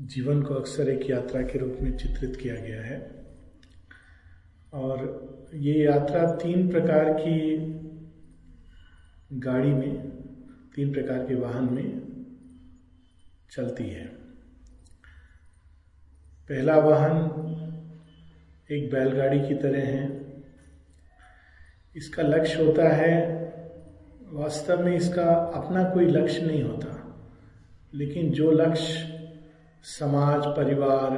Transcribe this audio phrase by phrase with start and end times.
[0.00, 3.26] जीवन को अक्सर एक यात्रा के रूप में चित्रित किया गया है।
[4.72, 4.98] और
[5.54, 7.56] ये यात्रा तीन प्रकार की
[9.32, 10.10] गाड़ी में,
[10.76, 12.02] तीन प्रकार के वाहन में
[13.50, 14.06] चलती है।
[16.48, 17.18] पहला वाहन
[18.70, 20.32] एक बैलगाड़ी की तरह है।
[21.96, 23.44] इसका लक्ष्य होता है,
[24.32, 27.20] वास्तव में इसका अपना कोई लक्ष्य नहीं होता,
[27.94, 29.17] लेकिन जो लक्ष्य
[29.82, 31.10] समाज, परिवार,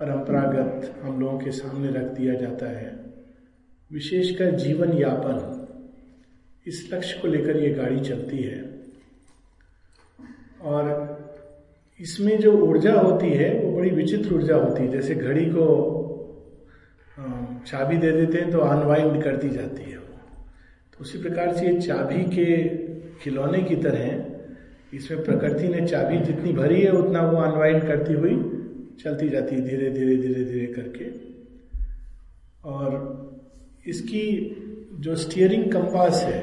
[0.00, 3.00] परंपरागत हम लोगों के सामने रख दिया जाता है।
[3.92, 5.66] विशेषकर जीवन यापन,
[6.66, 8.80] इस लक्ष्य को लेकर ये गाड़ी चलती है।
[10.62, 11.20] और
[12.00, 15.96] इसमें जो ऊर्जा होती है, वो बड़ी विचित्र ऊर्जा होती है। जैसे घड़ी को
[17.66, 20.18] चाबी दे देते हैं तो अनवाइंड कर दी जाती है वो।
[20.92, 22.68] तो उसी प्रकार से ये चाबी के
[23.18, 24.29] खिलौने की तरह
[24.94, 28.36] इसमें प्रकृति ने चाबी जितनी भरी है, उतना वो अनवाइंड करती हुई
[29.00, 31.04] चलती जाती है धीरे धीरे धीरे धीरे करके।
[32.64, 32.88] और
[33.86, 34.56] इसकी
[34.94, 36.40] जो स्टीयरिंग कंपास है,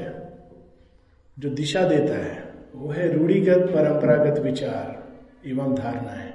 [1.38, 5.12] जो दिशा देता है, वो है रूढ़िगत परंपरागत विचार,
[5.46, 6.32] एवं धारणाएँ।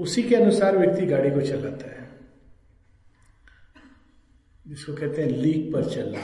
[0.00, 2.08] उसी के अनुसार व्यक्ति गाड़ी को चलाता है,
[4.66, 6.20] जिसको कहते हैं लीक पर चलना।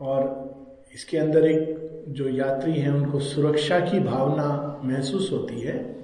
[0.00, 5.96] और इसके अंदर एक जो यात्री हैं, उनको सुरक्षा की भावना महसूस होती है।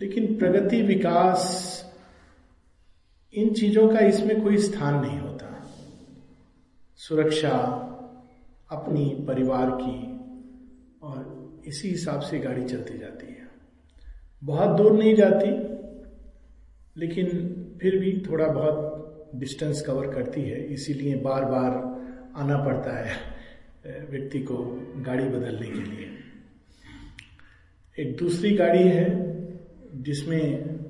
[0.00, 1.42] लेकिन प्रगति, विकास,
[3.34, 5.68] इन चीज़ों का इसमें कोई स्थान नहीं होता।
[6.96, 7.88] सुरक्षा
[8.70, 10.12] अपनी परिवार की
[11.02, 13.48] और इसी हिसाब से गाड़ी चलती जाती है।
[14.44, 15.50] बहुत दूर नहीं जाती,
[17.00, 17.26] लेकिन
[17.82, 18.88] फिर भी थोड़ा बहुत
[19.34, 22.02] डिस्टेंस कवर करती है, इसीलिए बार बार
[22.36, 23.31] आना पड़ता है।
[23.84, 24.56] व्यक्ति को
[24.96, 26.08] गाड़ी बदलने के लिए।
[27.98, 29.06] एक दूसरी गाड़ी है,
[30.02, 30.80] जिसमें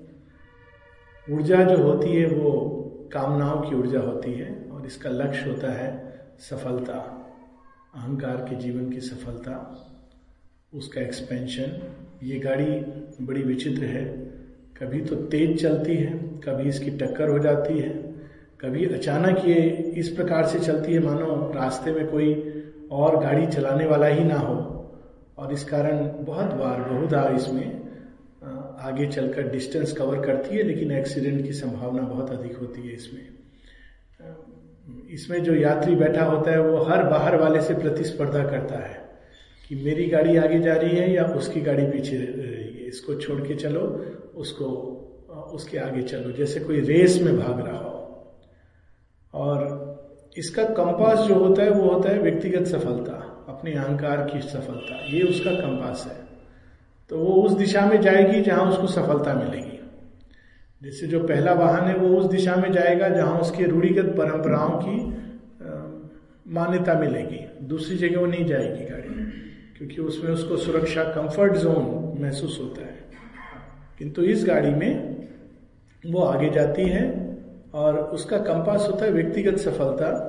[1.30, 2.50] ऊर्जा जो होती है, वो
[3.12, 5.90] कामनाओं की ऊर्जा होती है और इसका लक्ष्य होता है
[6.40, 6.98] सफलता,
[7.94, 9.56] अहंकार के जीवन की सफलता,
[10.74, 11.80] उसका एक्सपेंशन
[12.22, 14.04] ये गाड़ी बड़ी विचित्र है।
[14.78, 16.12] कभी तो तेज चलती है,
[16.44, 17.90] कभी इसकी टक्कर हो जाती है,
[18.60, 19.60] कभी अचानक ये
[19.96, 22.51] इस प्रकार से चलती है। मानो रास्ते में कोई
[22.92, 24.56] और गाड़ी चलाने वाला ही ना हो।
[25.38, 27.80] और इस कारण बहुत बार बहुधा इसमें
[28.82, 33.28] आगे चलकर डिस्टेंस कवर करती है, लेकिन एक्सीडेंट की संभावना बहुत अधिक होती है इसमें।
[35.10, 39.00] इसमें जो यात्री बैठा होता है, वो हर बाहर वाले से प्रतिस्पर्धा करता है
[39.68, 43.40] कि मेरी गाड़ी आगे जा रही है या उसकी गाड़ी पीछे रही है इसको छोड़
[43.40, 43.80] के चलो,
[44.36, 44.66] उसको
[45.54, 47.91] उसके आगे चलो। जैसे कोई रेस में भाग रहा हो
[50.36, 55.22] इसका कंपास जो होता है, वो होता है व्यक्तिगत सफलता, अपने अहंकार की सफलता। ये
[55.22, 56.16] उसका कंपास है।
[57.10, 59.78] तो वो उस दिशा में जाएगी जहाँ उसको सफलता मिलेगी।
[60.82, 64.96] जैसे जो पहला वाहन है, वो उस दिशा में जाएगा जहाँ उसके रूढ़िगत परंपराओं की
[66.46, 69.08] मान्यता मिलेगी। दूसरी जगह वो नहीं जाएगी गाड़ी,
[69.78, 72.98] क्योंकि उसमें उसको सुरक्षा कंफर्ट जोन महसूस होता है।
[73.98, 75.28] किंतु इस गाड़ी में
[76.06, 77.04] वो आगे जाती है
[77.74, 80.28] और उसका कंपास होता है व्यक्तिगत सफलता,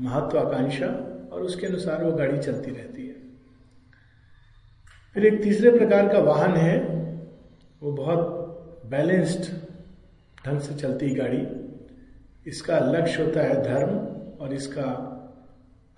[0.00, 0.86] महत्वाकांक्षा,
[1.32, 3.14] और उसके अनुसार वो गाड़ी चलती रहती है।
[5.14, 6.78] फिर एक तीसरे प्रकार का वाहन है,
[7.82, 8.38] वो बहुत
[8.86, 9.52] बैलेंस्ड
[10.46, 11.46] ढंग से चलती है गाड़ी।
[12.46, 14.12] इसका लक्ष्य होता है धर्म,
[14.44, 15.08] और इसका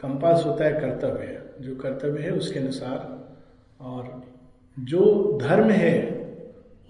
[0.01, 3.25] कंपास होता है कर्तव्य। जो कर्तव्य है उसके अनुसार,
[3.81, 4.23] और
[4.79, 6.15] जो धर्म है,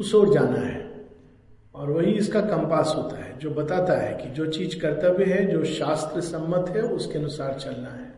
[0.00, 0.83] उस ओर जाना है।
[1.74, 5.64] और वही इसका कंपास होता है, जो बताता है कि जो चीज़ कर्तव्य है, जो
[5.64, 8.14] शास्त्र सम्मत है, उसके अनुसार चलना है।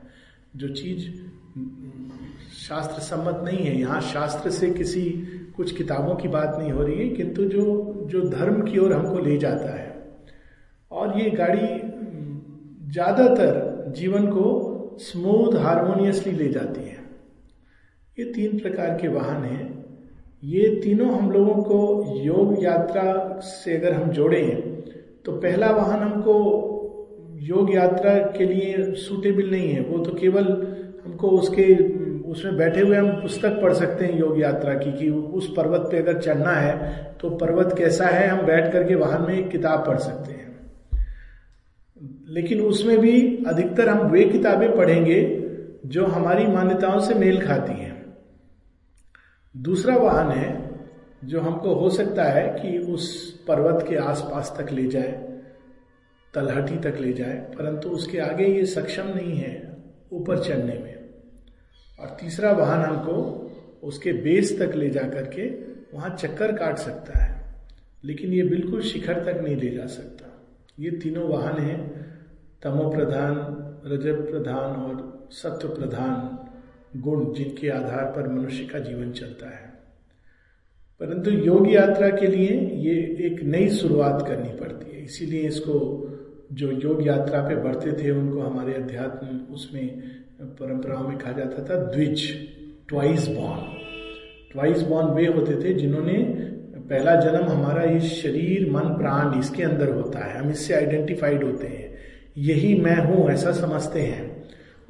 [0.57, 1.11] जो चीज़
[2.57, 5.03] शास्त्र सम्मत नहीं है, यहाँ शास्त्र से किसी
[5.57, 9.19] कुछ किताबों की बात नहीं हो रही है, किंतु जो जो धर्म की ओर हमको
[9.19, 10.15] ले जाता है।
[10.91, 11.81] और ये गाड़ी
[12.93, 17.05] ज़्यादातर जीवन को स्मूथ हारमोनियसली ले जाती है।
[18.19, 19.76] ये तीन प्रकार के वाहन हैं।
[20.47, 21.79] ये तीनों हम लोगों को
[22.17, 23.13] योग यात्रा
[23.43, 24.61] से अगर हम जोड़े हैं
[25.25, 26.35] तो पहला वाहन हमको
[27.43, 30.45] योग यात्रा के लिए सूटेबल नहीं है। वो तो केवल
[31.05, 31.65] हमको उसके,
[32.23, 35.99] उसमें बैठे हुए हम पुस्तक पढ़ सकते हैं योग यात्रा की, कि उस पर्वत पे
[35.99, 40.33] अगर चढ़ना है तो पर्वत कैसा है, हम बैठ करके वाहन में किताब पढ़ सकते
[40.33, 40.45] हैं।
[42.29, 45.21] लेकिन उसमें भी अधिकतर हम वे किताबें पढ़ेंगे
[45.87, 47.96] जो हमारी मान्यताओं से मेल खाती हैं।
[49.57, 50.49] दूसरा वाहन है
[51.25, 55.13] जो हमको हो सकता है कि उस पर्वत के आसपास तक ले जाए,
[56.35, 59.55] तलहटी तक ले जाए, परंतु उसके आगे ये सक्षम नहीं है
[60.13, 60.95] ऊपर चढ़ने में।
[61.99, 63.43] और तीसरा वाहन हमको
[63.83, 65.49] उसके बेस तक ले जा करके
[65.95, 67.45] वहाँ चक्कर काट सकता है,
[68.05, 70.33] लेकिन ये बिल्कुल शिखर तक नहीं ले जा सकता।
[70.79, 71.81] ये तीनों वाहन हैं,
[72.63, 73.37] तमो प्रधान,
[73.87, 76.46] रजत प्रधान और सत्व प्रधान।
[77.01, 79.67] गुण जिनके आधार पर मनुष्य का जीवन चलता है।
[81.01, 82.93] परंतु योग यात्रा के लिए ये
[83.27, 86.03] एक नई शुरुआत करनी पड़ती है। इसीलिए इसको
[86.53, 90.03] जो योग यात्रा पे बढ़ते थे, उनको हमारे अध्यात्म उसमें
[90.41, 92.49] परंपराओं में कहा जाता था, द्विज,
[92.89, 93.63] ट्वाइस बॉर्न।
[94.53, 96.13] ट्वाइस बॉर्न वे होते थे जिन्होंने
[96.91, 101.67] पहला जन्म हमारा इस शरीर, मन, प्राण इसके अंदर होता है। हम इससे आइडेंटिफाइड होते
[101.67, 101.95] हैं।
[102.39, 104.36] यही मैं हूँ, ऐसा समझते हैं।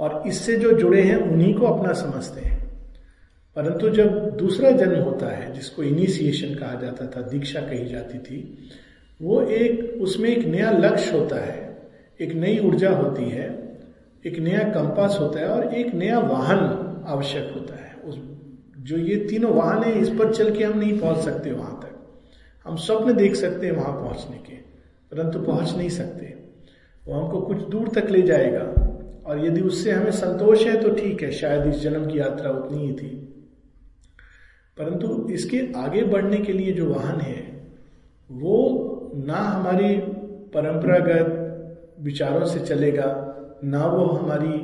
[0.00, 2.66] और इससे जो जुड़े हैं, उन्हीं को अपना समझते हैं।
[3.56, 8.68] परंतु जब दूसरा जन्म होता है, जिसको इनिशिएशन कहा जाता था, दीक्षा कही जाती थी,
[9.22, 11.90] वो एक, उसमें एक नया लक्ष्य होता है,
[12.20, 13.78] एक नई ऊर्जा होती है,
[14.26, 16.58] एक नया कंपास होता है और एक नया वाहन
[17.06, 18.18] आवश्यक होता है। उस,
[18.78, 22.22] जो ये तीनों वाहन है, इस पर चल के हम नहीं पहुँच सकते वहाँ तक।
[22.68, 24.54] हम स्वप्न देख सकते हैं वहाँ पहुँचने के,
[25.16, 26.36] परंतु पहुँच नहीं सकते।
[27.06, 28.85] वो हमको कुछ दूर तक ले जाएगा।
[29.26, 32.86] और यदि उससे हमें संतोष है तो ठीक है, शायद इस जन्म की यात्रा उतनी
[32.86, 33.08] ही थी।
[34.76, 37.42] परंतु इसके आगे बढ़ने के लिए जो वाहन है,
[38.30, 39.94] वो ना हमारी
[40.54, 43.06] परंपरागत विचारों से चलेगा,
[43.64, 44.58] ना वो हमारी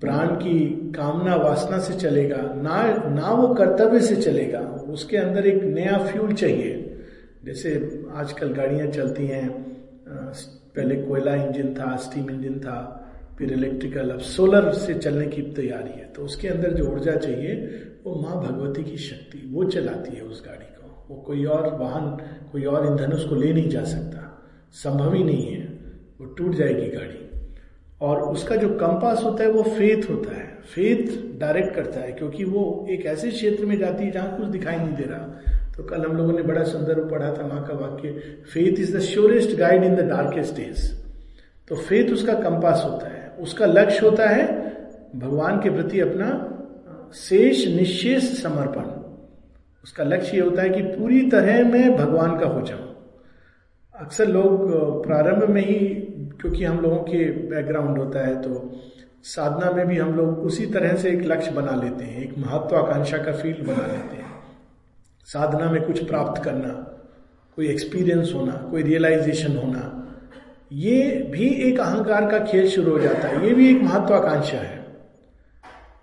[0.00, 0.58] प्राण की
[0.96, 4.60] कामना वासना से चलेगा, ना ना वो कर्तव्य से चलेगा।
[4.90, 6.78] उसके अंदर एक नया फ्यूल चाहिए।
[7.44, 7.70] जैसे
[8.12, 9.48] आजकल गाड़ियाँ चलती हैं
[10.08, 12.78] पहले कोयला इंजन था स्टीम इंजन था
[13.42, 17.54] फिर इलेक्ट्रिकल अब सोलर से चलने की तैयारी है। तो उसके अंदर जो ऊर्जा चाहिए,
[18.04, 22.16] वो माँ भगवती की शक्ति, वो चलाती है उस गाड़ी को। वो कोई और वाहन,
[22.52, 24.42] कोई और ईंधन उसको ले नहीं जा सकता।
[24.72, 25.66] संभव ही नहीं है।
[26.20, 27.30] वो टूट जाएगी गाड़ी।
[28.00, 32.44] और उसका जो कंपास होता है, वो फेथ होता है। फेथ डायरेक्ट करता है, क्योंकि
[32.44, 35.40] वो एक ऐसे क्षेत्र में जाती है जहाँ कुछ दिखाई नहीं दे रहा।
[35.76, 38.08] तो कल हम लोगों ने बड़ा सुंदर पढ़ा था माँ का वाक्य
[38.52, 41.02] faith is the surest guide in the darkest days
[41.68, 44.46] तो फेथ उसका कंपास होता है। उसका लक्ष्य होता है
[45.16, 46.28] भगवान के प्रति अपना
[47.16, 48.84] शेष निशेष समर्पण।
[49.84, 52.88] उसका लक्ष्य ये होता है कि पूरी तरह मैं भगवान का हो जाऊँ।
[53.94, 55.78] अक्सर लोग प्रारंभ में ही,
[56.40, 58.70] क्योंकि हम लोगों के बैकग्राउंड होता है तो
[59.24, 63.18] साधना में भी हम लोग उसी तरह से एक लक्ष्य बना लेते हैं, एक महत्वाकांक्षा
[63.18, 64.30] का फ़ील्ड बना लेते हैं।
[65.28, 66.68] साधना में कुछ प्राप्त करना,
[67.58, 69.98] कोई एक्सपीरियंस होना, कोई रियलाइजेशन होना
[70.72, 74.84] ये भी एक अहंकार का खेल शुरू हो जाता है। ये भी एक महत्वाकांक्षा है।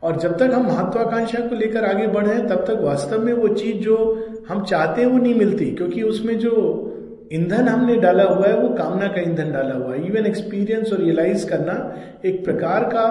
[0.03, 3.77] और जब तक हम महत्वाकांक्षा को लेकर आगे बढ़े तब तक वास्तव में वो चीज़
[3.77, 6.85] जो हम चाहते हैं, वो नहीं मिलती। क्योंकि उसमें जो
[7.33, 10.99] ईंधन हमने डाला हुआ है, वो कामना का ईंधन डाला हुआ है। इवन एक्सपीरियंस और
[10.99, 13.05] रियलाइज़ करना एक प्रकार का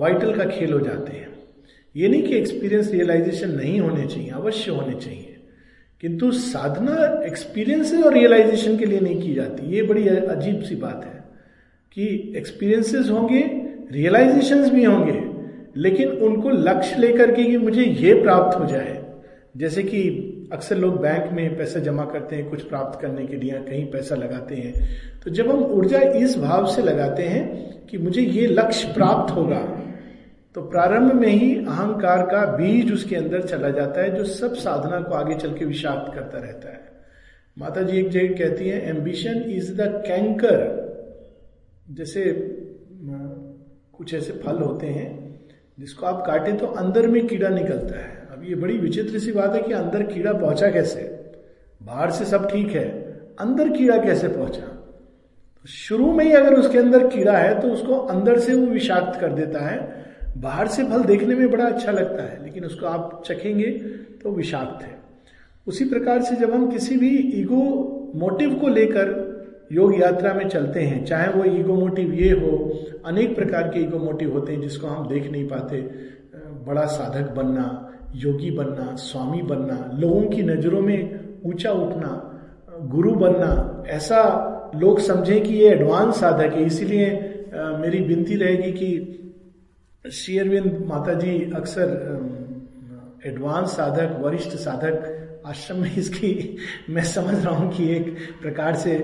[0.00, 1.28] वाइटल का खेल हो जाते हैं।
[1.96, 5.31] ये नहीं कि एक्सपीरियंस रियलाइजेशन नहीं होने चाहिए, अवश्य होने चाहिए।
[6.02, 11.04] किंतु साधना एक्सपीरियंसेस और रियलाइजेशन के लिए नहीं की जाती। ये बड़ी अजीब सी बात
[11.04, 11.24] है
[11.96, 13.40] कि एक्सपीरियंसेस होंगे
[13.92, 15.20] रियलाइजेशन भी होंगे,
[15.76, 19.00] लेकिन उनको लक्ष्य लेकर के कि मुझे ये प्राप्त हो जाए।
[19.56, 23.50] जैसे कि अक्सर लोग बैंक में पैसा जमा करते हैं, कुछ प्राप्त करने के लिए
[23.50, 24.72] कहीं पैसा लगाते हैं।
[25.24, 29.60] तो जब हम ऊर्जा इस भाव से लगाते हैं कि मुझे ये लक्ष्य प्राप्त होगा
[30.54, 35.00] तो प्रारंभ में ही अहंकार का बीज उसके अंदर चला जाता है, जो सब साधना
[35.00, 36.80] को आगे चल के विषाक्त करता रहता है।
[37.56, 40.60] माता जी एक जगह कहती है एम्बिशन इज़ द कैंकर
[41.90, 42.24] जैसे
[43.94, 45.40] कुछ ऐसे फल होते हैं,
[45.78, 49.54] जिसको आप काटे तो अंदर में कीड़ा निकलता है। अब ये बड़ी विचित्र सी बात
[49.54, 51.02] है कि अंदर कीड़ा पहुँचा कैसे?
[51.80, 52.84] बाहर से सब ठीक है,
[53.40, 54.60] अंदर कीड़ा कैसे पहुँचा?
[54.60, 59.20] तो शुरू में ही अगर उसके अंदर कीड़ा है तो उसको अंदर से वो विषाक्त
[59.20, 59.80] कर देता है
[60.36, 63.70] बाहर से फल देखने में बड़ा अच्छा लगता है, लेकिन उसको आप चखेंगे
[64.22, 65.00] तो विषाक्त है।
[65.66, 67.10] उसी प्रकार से जब हम किसी भी
[67.40, 67.62] ईगो
[68.16, 69.20] मोटिव को लेकर
[69.72, 72.50] योग यात्रा में चलते हैं, चाहे वो ईगो मोटिव ये हो,
[73.06, 75.80] अनेक प्रकार के ईगो मोटिव होते हैं जिसको हम देख नहीं पाते,
[76.66, 77.66] बड़ा साधक बनना,
[78.14, 82.10] योगी बनना, स्वामी बनना, लोगों की नज़रों में ऊँचा उठना,
[82.90, 84.20] गुरु बनना, ऐसा
[84.76, 87.10] लोग समझें कि ये एडवांस साधक है, इसीलिए
[87.54, 89.18] मेरी विनती रहेगी कि
[90.04, 91.90] श्री अरविंद माता जी अक्सर
[93.26, 96.56] एडवांस साधक वरिष्ठ साधक आश्रम में इसकी,
[96.90, 98.10] मैं समझ रहा हूँ कि एक
[98.42, 98.96] प्रकार से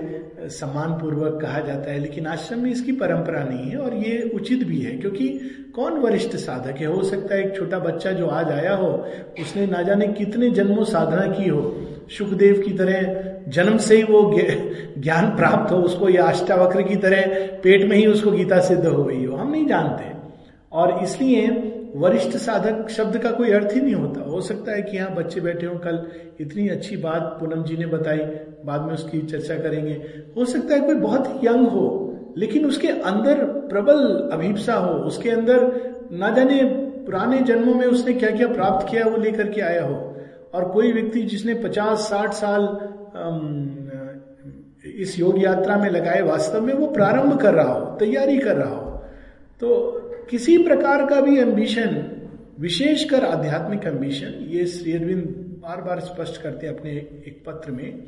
[0.49, 4.67] सम्मान पूर्वक कहा जाता है, लेकिन आश्रम में इसकी परंपरा नहीं है और ये उचित
[4.67, 5.27] भी है, क्योंकि
[5.75, 6.87] कौन वरिष्ठ साधक है?
[6.87, 8.91] हो सकता है एक छोटा बच्चा जो आज आया हो,
[9.41, 11.63] उसने ना जाने कितने जन्मों साधना की हो।
[12.17, 17.35] सुखदेव की तरह जन्म से ही वो ज्ञान प्राप्त हो, उसको या अष्टावक्र की तरह
[17.63, 20.17] पेट में ही उसको गीता सिद्ध हो गई हो। हम नहीं जानते।
[20.71, 21.47] और इसलिए
[21.95, 25.41] वरिष्ठ साधक शब्द का कोई अर्थ ही नहीं होता। हो सकता है कि यहाँ बच्चे
[25.41, 26.05] बैठे हो, कल
[26.39, 28.19] इतनी अच्छी बात पूनम जी ने बताई,
[28.65, 29.93] बाद में उसकी चर्चा करेंगे।
[30.37, 31.87] हो सकता है कोई बहुत ही यंग हो,
[32.37, 36.63] लेकिन उसके अंदर प्रबल अभिप्सा हो, उसके अंदर ना जाने
[37.05, 39.95] पुराने जन्मों में उसने क्या क्या प्राप्त किया वो लेकर के आया हो।
[40.53, 42.67] और कोई व्यक्ति जिसने पचास, साठ साल
[44.95, 48.75] इस योग यात्रा में लगाए वास्तव में, वो प्रारंभ कर रहा हो, तैयारी कर रहा
[48.75, 48.91] हो।
[49.61, 49.98] तो
[50.29, 51.95] किसी प्रकार का भी एम्बिशन
[52.59, 55.23] विशेषकर आध्यात्मिक एम्बिशन ये श्री अरविंद
[55.63, 58.07] बार बार स्पष्ट करते अपने एक पत्र में,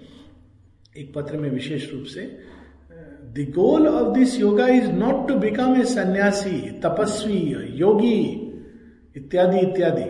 [0.98, 2.22] एक पत्र में विशेष रूप से
[3.36, 7.40] the goal of this yoga is not to become a sannyasi तपस्वी
[7.80, 8.20] योगी
[9.18, 10.10] इत्यादि इत्यादि.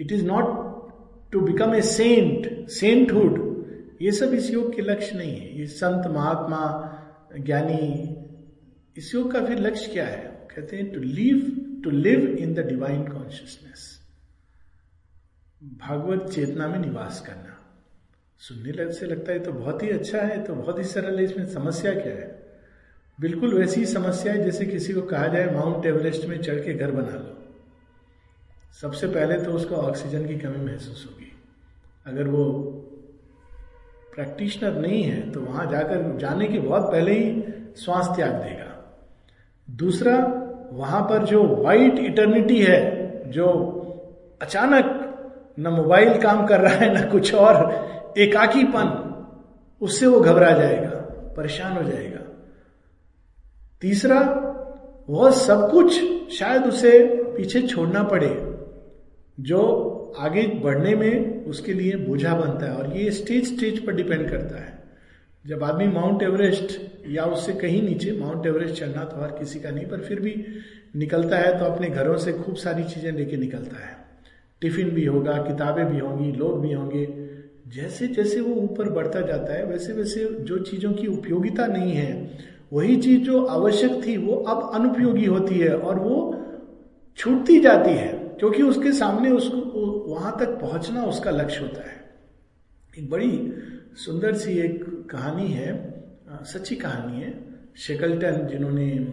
[0.00, 3.44] It is not to become a saint sainthood
[4.02, 6.62] ये सब इस योग के लक्ष्य नहीं है। ये संत महात्मा,
[7.36, 8.15] ज्ञानी
[8.96, 10.48] इस योग का फिर लक्ष्य क्या है?
[10.54, 13.92] कहते हैं to live to live in the divine consciousness
[15.80, 17.52] Bhagavat चेतना में निवास करना।
[18.40, 21.24] सुनने लग, से लगता है तो बहुत ही अच्छा है तो बहुत ही सरल है,
[21.24, 22.28] इसमें समस्या क्या है?
[23.18, 26.74] बिल्कुल वैसी ही समस्या है, जैसे किसी को कहा जाए, माउंट एवरेस्ट में चढ़ के
[26.74, 27.36] घर बना लो।
[28.80, 31.32] सबसे पहले तो उसको ऑक्सीजन की कमी महसूस होगी।
[32.06, 32.44] अगर वो
[34.14, 37.42] प्रैक्टिशनर नहीं है तो वहाँ जाकर जाने के बहुत पहले ही
[37.76, 38.72] श्वास त्याग देगा।
[39.70, 40.16] दूसरा,
[40.72, 43.46] वहाँ पर जो वाइट इटर्निटी है, जो
[44.42, 45.02] अचानक
[45.58, 47.56] न मोबाइल काम कर रहा है, न कुछ और,
[48.18, 49.02] एकाकीपन,
[49.80, 50.90] उससे वो घबरा जाएगा,
[51.36, 52.20] परेशान हो जाएगा।
[53.80, 54.20] तीसरा,
[55.10, 55.92] वह सब कुछ
[56.32, 56.98] शायद उसे
[57.36, 58.56] पीछे छोड़ना पड़े,
[59.40, 64.30] जो आगे बढ़ने में उसके लिए बोझा बनता है, और ये स्टेज स्टेज पर डिपेंड
[64.30, 64.75] करता है।
[65.46, 66.72] जब आदमी माउंट एवरेस्ट
[67.08, 70.34] या उससे कहीं नीचे, माउंट एवरेस्ट चढ़ना तो हर किसी का नहीं, पर फिर भी
[70.96, 73.94] निकलता है तो अपने घरों से खूब सारी चीज़ें लेके निकलता है।
[74.62, 77.06] टिफ़िन भी होगा, किताबें भी होंगी, लोग भी होंगे।
[77.68, 82.30] जैसे जैसे वो ऊपर बढ़ता जाता है वैसे वैसे जो चीज़ों की उपयोगिता नहीं है,
[82.72, 86.16] वही चीज़ जो आवश्यक थी, वो अब अनुपयोगी होती है और वो
[87.18, 92.04] छूटती जाती है, क्योंकि उसके सामने उसको वहाँ तक पहुँचना उसका लक्ष्य होता है।
[92.98, 93.52] एक बड़ी
[93.96, 96.02] सुंदर सी एक कहानी है
[96.42, 97.34] सच्ची कहानी है।
[97.76, 99.12] शेकल्टन, जिन्होंने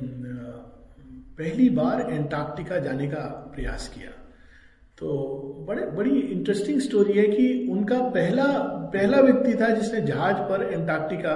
[1.38, 4.10] पहली बार एंटार्क्टिका जाने का प्रयास किया।
[4.98, 8.46] तो बड़े, बड़ी इंटरेस्टिंग स्टोरी है कि उनका पहला
[8.94, 11.34] पहला व्यक्ति था जिसने जहाज़ पर एंटार्क्टिका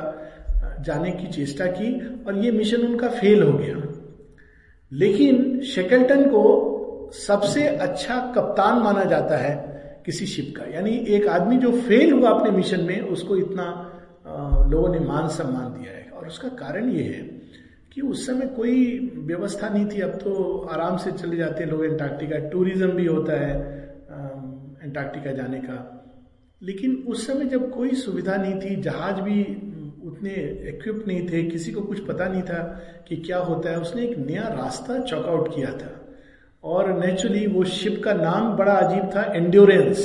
[0.82, 3.82] जाने की चेष्टा की और ये मिशन उनका फेल हो गया।
[4.92, 6.44] लेकिन शेकल्टन को
[7.14, 12.30] सबसे अच्छा कप्तान माना जाता है किसी शिप का। यानी एक आदमी जो फेल हुआ
[12.30, 13.97] अपने मिशन में, उसको इतना
[14.70, 17.22] लोगों ने मान सम्मान दिया है। और उसका कारण ये है
[17.92, 18.76] कि उस समय कोई
[19.28, 23.40] व्यवस्था नहीं थी। अब तो आराम से चले जाते हैं लोग। एंटार्क्टिका टूरिज़्म भी होता
[23.42, 23.54] है
[24.84, 25.78] एंटार्क्टिका जाने का।
[26.62, 29.44] लेकिन उस समय जब कोई सुविधा नहीं थी, जहाज़ भी
[30.08, 30.34] उतने
[30.70, 32.60] इक्विप नहीं थे, किसी को कुछ पता नहीं था
[33.08, 35.94] कि क्या होता है, उसने एक नया रास्ता चॉकआउट किया था।
[36.64, 40.00] और नेचुरली वो शिप का नाम बड़ा अजीब था एंड्योरेंस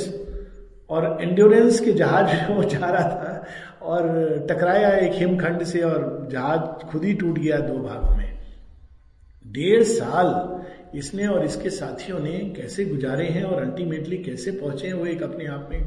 [0.89, 3.32] और एंड्योरेंस के जहाज़ वो जा रहा था
[3.85, 8.31] और टकराया एक हिमखंड से और जहाज़ खुद ही टूट गया दो भागों में।
[9.45, 14.93] डेढ़ साल इसने और इसके साथियों ने कैसे गुजारे हैं और अल्टीमेटली कैसे पहुँचे हैं,
[14.93, 15.81] वो एक अपने आप में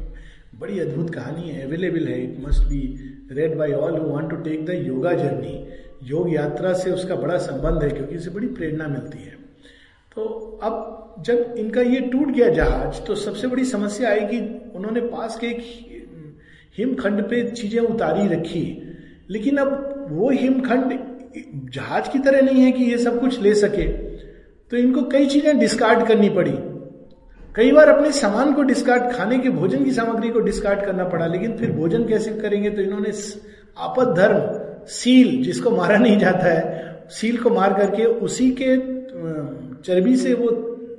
[0.59, 2.81] बड़ी अद्भुत कहानी है अवेलेबल है। It must be
[3.31, 5.55] read by all who want to take the yoga journey
[6.03, 9.35] योग यात्रा से उसका बड़ा संबंध है क्योंकि इसे बड़ी प्रेरणा मिलती है।
[10.15, 10.23] तो
[10.63, 14.39] अब जब इनका ये टूट गया जहाज़ तो सबसे बड़ी समस्या आई कि
[14.75, 15.61] उन्होंने पास के एक
[16.77, 18.65] हिमखंड पे चीज़ें उतारी रखी।
[19.29, 20.99] लेकिन अब वो हिमखंड
[21.73, 23.87] जहाज़ की तरह नहीं है कि ये सब कुछ ले सके।
[24.71, 26.53] तो इनको कई चीज़ें डिस्कार्ड करनी पड़ी।
[27.55, 31.25] कई बार अपने सामान को डिस्कार्ड खाने के भोजन की सामग्री को डिस्कार्ड करना पड़ा,
[31.27, 32.69] लेकिन फिर भोजन कैसे करेंगे?
[32.69, 33.11] तो इन्होंने
[33.77, 38.75] आपद धर्म सील जिसको मारा नहीं जाता है सील को मार करके उसी के
[39.83, 40.49] चर्बी से वो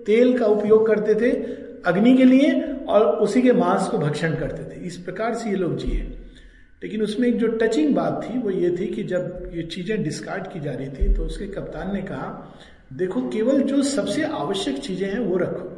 [0.07, 1.31] तेल का उपयोग करते थे।
[1.87, 5.57] अग्नि के लिए और उसी के मांस को भक्षण करते थे। इस प्रकार से ये
[5.57, 6.19] लोग जिए।
[6.83, 10.47] लेकिन उसमें एक जो टचिंग बात थी, वो ये थी कि जब ये चीज़ें डिस्कार्ड
[10.47, 12.59] की जा रही थी तो उसके कप्तान ने कहा,
[12.93, 15.69] देखो, केवल जो सबसे आवश्यक चीज़ें हैं, वो रखो।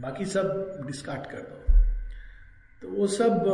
[0.00, 1.72] बाकी सब डिस्कार्ड कर दो।
[2.82, 3.44] तो वो सब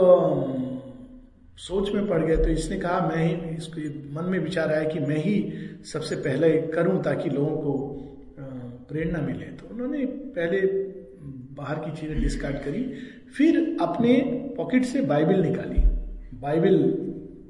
[1.57, 3.81] सोच में पड़ गए। तो इसने कहा, मैं ही, इसको
[4.13, 5.53] मन में विचार आया कि मैं ही
[5.93, 7.73] सबसे पहले करूँ ताकि लोगों को
[8.89, 10.90] प्रेरणा मिले। तो उन्होंने पहले
[11.51, 12.83] बाहर की चीज़ें डिस्कार्ड करी,
[13.37, 14.23] फिर अपने
[14.57, 15.81] पॉकेट से बाइबल निकाली।
[16.39, 16.77] बाइबल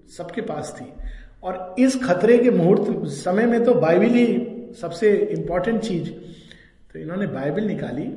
[0.08, 0.92] सबके पास थी।
[1.42, 6.10] और इस खतरे के मुहूर्त समय में तो बाइबल ही सबसे इंपॉर्टेंट चीज़।
[6.92, 8.12] तो इन्होंने बाइबल निकाली,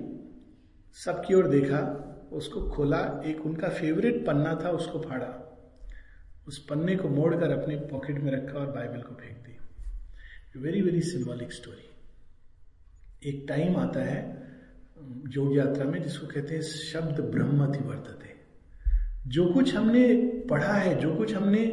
[0.93, 5.39] सबकी ओर देखा, उसको खोला, एक उनका फेवरेट पन्ना था, उसको फाड़ा।
[6.47, 11.01] उस पन्ने को मोड़कर अपने पॉकेट में रखा और बाइबल को फेंक दी। वेरी वेरी
[11.01, 11.89] सिंबॉलिक स्टोरी
[13.29, 14.52] एक टाइम आता है
[15.35, 18.31] योग यात्रा में, जिसको कहते हैं शब्द ब्रह्मति वर्तते।
[19.27, 20.07] जो कुछ हमने
[20.49, 21.63] पढ़ा है, जो कुछ हमने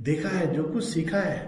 [0.00, 1.40] देखा है, जो कुछ सीखा है,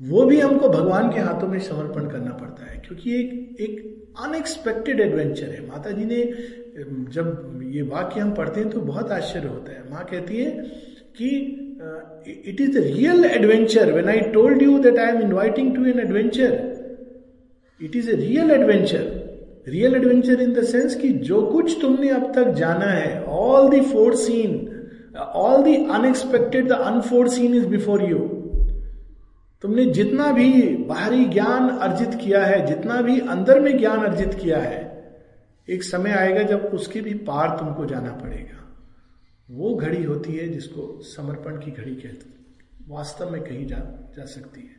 [0.00, 5.00] वो भी हमको भगवान के हाथों में समर्पण करना पड़ता है, क्योंकि एक एक अनएक्सपेक्टेड
[5.00, 6.22] एडवेंचर है। माता जी ने,
[7.12, 10.50] जब ये वाक्य हम पढ़ते हैं तो बहुत आश्चर्य होता है। माँ कहती है
[11.16, 11.28] कि
[12.48, 16.00] it is the real adventure when I told you that I am inviting to an
[16.00, 16.52] adventure
[17.80, 19.04] it is a real adventure
[19.68, 23.80] real adventure in the sense कि जो कुछ तुमने अब तक जाना है all the
[24.16, 24.68] foreseen
[25.18, 26.72] all the unexpected the
[27.28, 28.38] unforeseen is before you
[29.62, 34.58] तुमने जितना भी बाहरी ज्ञान अर्जित किया है, जितना भी अंदर में ज्ञान अर्जित किया
[34.58, 35.04] है,
[35.70, 38.76] एक समय आएगा जब उसके भी पार तुमको जाना पड़ेगा।
[39.50, 42.34] वो घड़ी होती है जिसको समर्पण की घड़ी कहते हैं।
[42.88, 44.76] वास्तव में कही जा जा सकती है।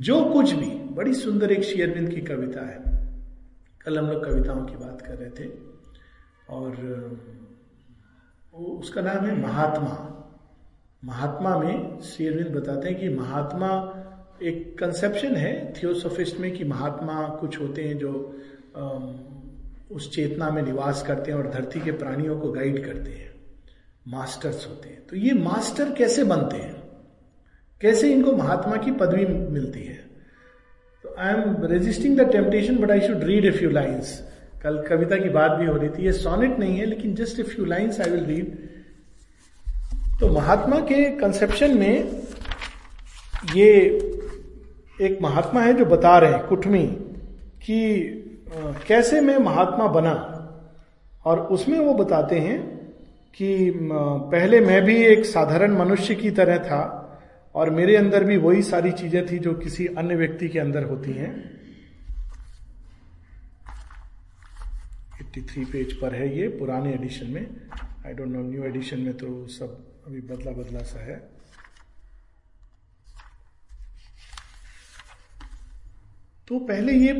[0.00, 2.99] जो कुछ भी, बड़ी सुंदर एक शेयरबिंद की कविता है।
[3.84, 5.50] कल हम लोग कविताओं की बात कर रहे थे
[6.50, 6.72] और
[8.54, 9.92] उसका नाम है महात्मा।
[11.04, 13.70] महात्मा में शेरविंद बताते हैं कि महात्मा
[14.42, 18.40] एक कंसेप्शन है थियोसोफिस्ट में कि महात्मा कुछ होते हैं जो
[19.90, 23.34] उस चेतना में निवास करते हैं और धरती के प्राणियों को गाइड करते हैं।
[24.08, 26.82] मास्टर्स होते हैं। तो ये मास्टर कैसे बनते हैं?
[27.80, 30.09] कैसे इनको महात्मा की पदवी मिलती है?
[31.18, 34.18] I am resisting the temptation but I should read a few lines
[34.62, 37.42] कल कविता की बात भी हो रही थी। ये सोनेट नहीं है, लेकिन just a
[37.44, 38.46] few lines I will read
[40.20, 42.22] तो महात्मा के कंसेप्शन में
[43.54, 43.70] ये
[45.02, 46.86] एक महात्मा है जो बता रहे हैं कुटमी
[47.62, 47.78] कि
[48.88, 50.14] कैसे मैं महात्मा बना।
[51.24, 52.58] और उसमें वो बताते हैं
[53.34, 56.82] कि पहले मैं भी एक साधारण मनुष्य की तरह था।
[57.54, 61.12] और मेरे अंदर भी वही सारी चीज़ें थी जो किसी अन्य व्यक्ति के अंदर होती
[61.12, 61.32] हैं।
[65.20, 67.46] 83 पेज पर है ये, पुराने एडिशन में।
[68.06, 71.16] I don't know new edition में तो सब अभी बदला बदला सा है।
[76.48, 77.12] तो पहले ये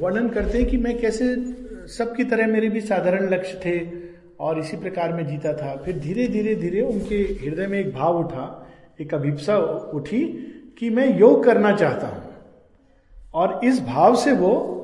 [0.00, 1.34] वर्णन करते हैं कि मैं कैसे
[1.88, 3.78] सबकी तरह मेरे भी साधारण लक्ष्य थे
[4.40, 8.18] और इसी प्रकार में जीता था। फिर धीरे धीरे धीरे उनके हृदय में एक भाव
[8.18, 8.46] उठा
[9.00, 9.56] एक अभिप्सा
[9.94, 10.26] उठी
[10.78, 12.34] कि मैं योग करना चाहता हूँ।
[13.34, 14.78] और इस भाव से वो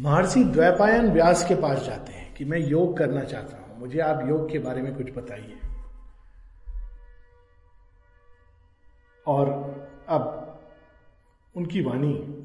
[0.00, 4.28] महर्षि द्वैपायन व्यास के पास जाते हैं कि मैं योग करना चाहता हूँ। मुझे आप
[4.28, 5.58] योग के बारे में कुछ बताइए।
[9.26, 9.46] और
[10.08, 10.40] अब
[11.56, 12.40] उनकी वाणी।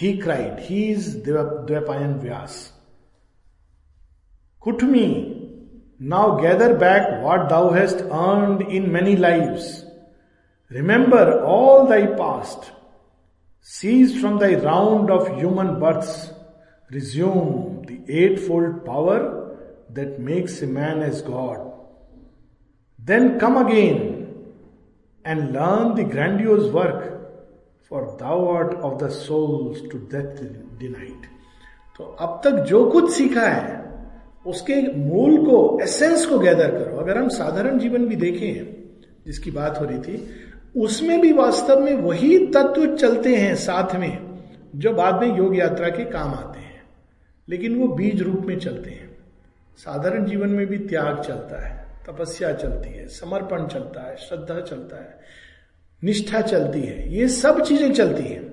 [0.00, 2.80] He cried he is Dwaipayan Vyas
[4.60, 5.38] कुटमी
[6.13, 9.59] Now gather back what thou hast earn in many life
[10.71, 12.71] remember all thy past
[13.69, 16.31] Cease from thy round of human births,
[16.89, 19.57] resume the eightfold power
[19.89, 21.73] that makes a man as God.
[22.99, 24.33] Then come again
[25.25, 27.19] and learn the grandiose work,
[27.89, 30.39] for thou art of the souls to death
[30.79, 31.27] denied.
[31.97, 33.80] तो अब तक जो कुछ सीखा है
[34.46, 38.82] उसके मूल को एसेंस को गैदर करो। अगर हम साधारण जीवन भी देखें,
[39.26, 40.30] जिसकी बात हो रही थी,
[40.76, 44.38] उसमें भी वास्तव में वही तत्व चलते हैं साथ में,
[44.76, 46.82] जो बाद में योग यात्रा के काम आते हैं।
[47.48, 49.16] लेकिन वो बीज रूप में चलते हैं।
[49.78, 54.96] साधारण जीवन में भी त्याग चलता है, तपस्या चलती है, समर्पण चलता है, श्रद्धा चलता
[54.96, 55.20] है,
[56.04, 58.52] निष्ठा चलती है, ये सब चीज़ें चलती हैं।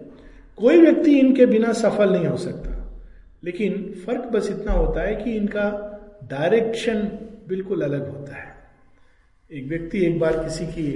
[0.57, 2.68] कोई व्यक्ति इनके बिना सफल नहीं हो सकता।
[3.43, 5.65] लेकिन फ़र्क बस इतना होता है कि इनका
[6.29, 7.01] डायरेक्शन
[7.47, 8.47] बिल्कुल अलग होता है।
[9.51, 10.91] एक व्यक्ति एक बार किसी की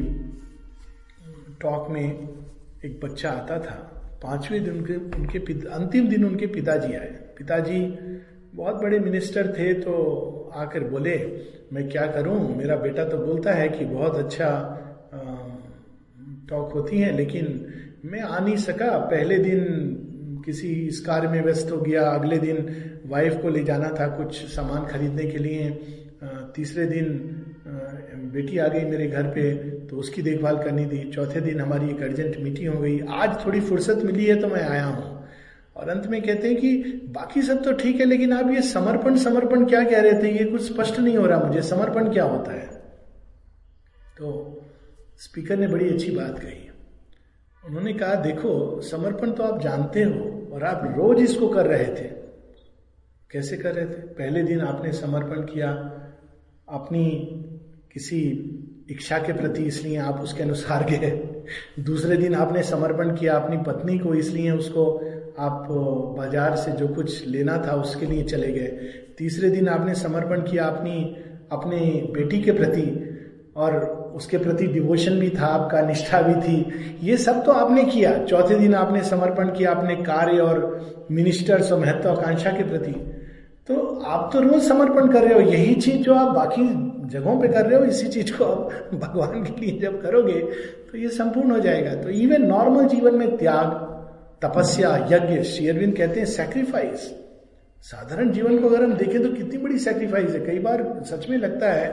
[1.61, 2.03] टॉक में
[2.85, 3.75] एक बच्चा आता था।
[4.23, 7.79] पाँचवें दिन उनके उनके अंतिम दिन उनके पिताजी आए। पिताजी
[8.55, 9.93] बहुत बड़े मिनिस्टर थे तो
[10.55, 11.15] आकर बोले,
[11.73, 12.55] मैं क्या करूँ?
[12.57, 14.49] मेरा बेटा तो बोलता है कि बहुत अच्छा
[16.49, 17.65] टॉक होती है, लेकिन
[18.05, 19.59] मैं आ नहीं सका। पहले दिन
[20.45, 24.43] किसी इस कार्य में व्यस्त हो गया, अगले दिन वाइफ को ले जाना था कुछ
[24.49, 25.69] सामान खरीदने के लिए
[26.55, 27.07] तीसरे दिन
[28.33, 29.51] बेटी आ गई मेरे घर पे
[29.87, 33.59] तो उसकी देखभाल करनी थी। चौथे दिन हमारी एक अर्जेंट मीटिंग हो गई। आज थोड़ी
[33.61, 35.11] फुर्सत मिली है तो मैं आया हूँ।
[35.75, 36.75] और अंत में कहते हैं कि
[37.13, 40.31] बाकी सब तो ठीक है, लेकिन आप ये समर्पण समर्पण क्या कह रहे थे?
[40.31, 42.65] ये कुछ स्पष्ट नहीं हो रहा मुझे। समर्पण क्या होता है?
[44.17, 44.61] तो
[45.19, 46.62] स्पीकर ने बड़ी अच्छी बात कही।
[47.65, 52.23] उन्होंने कहा, देखो, समर्पण तो आप जानते हो और आप रोज इसको कर रहे थे।
[53.31, 53.89] कैसे कर रहे थे?
[53.89, 55.71] पहले दिन आपने समर्पण किया,
[56.69, 57.05] अपनी
[57.93, 58.49] किसी
[58.89, 61.29] इच्छा के प्रति इसलिए आप उसके अनुसार गए।
[61.79, 65.67] दूसरे दिन आपने समर्पण किया, अपनी पत्नी को इसलिए उसको आप
[66.17, 68.67] बाज़ार से जो कुछ लेना था उसके लिए चले गए।
[69.17, 71.15] तीसरे दिन आपने समर्पण किया अपनी,
[71.51, 71.77] अपने
[72.13, 73.09] बेटी के प्रति
[73.55, 76.71] और उसके प्रति डिवोशन भी था, आपका निष्ठा भी थी।
[77.03, 81.79] ये सब तो आपने किया। चौथे दिन आपने समर्पण किया अपने कार्य और मिनिस्टर्स और
[81.79, 82.91] महत्वाकांक्षा के प्रति।
[83.67, 87.47] तो आप तो रोज समर्पण कर रहे हो। यही चीज़ जो आप बाकी जगहों पे
[87.47, 90.39] कर रहे हो, इसी चीज़ को आप भगवान के लिए जब करोगे
[90.91, 93.93] तो ये संपूर्ण हो जाएगा। तो इवन नॉर्मल जीवन में त्याग,
[94.45, 97.22] तपस्या, यज्ञ शेयरविंद कहते हैं सेक्रीफाइस
[97.83, 101.37] साधारण जीवन को अगर हम देखें तो कितनी बड़ी सेक्रीफाइस है। कई बार सच में
[101.37, 101.87] लगता है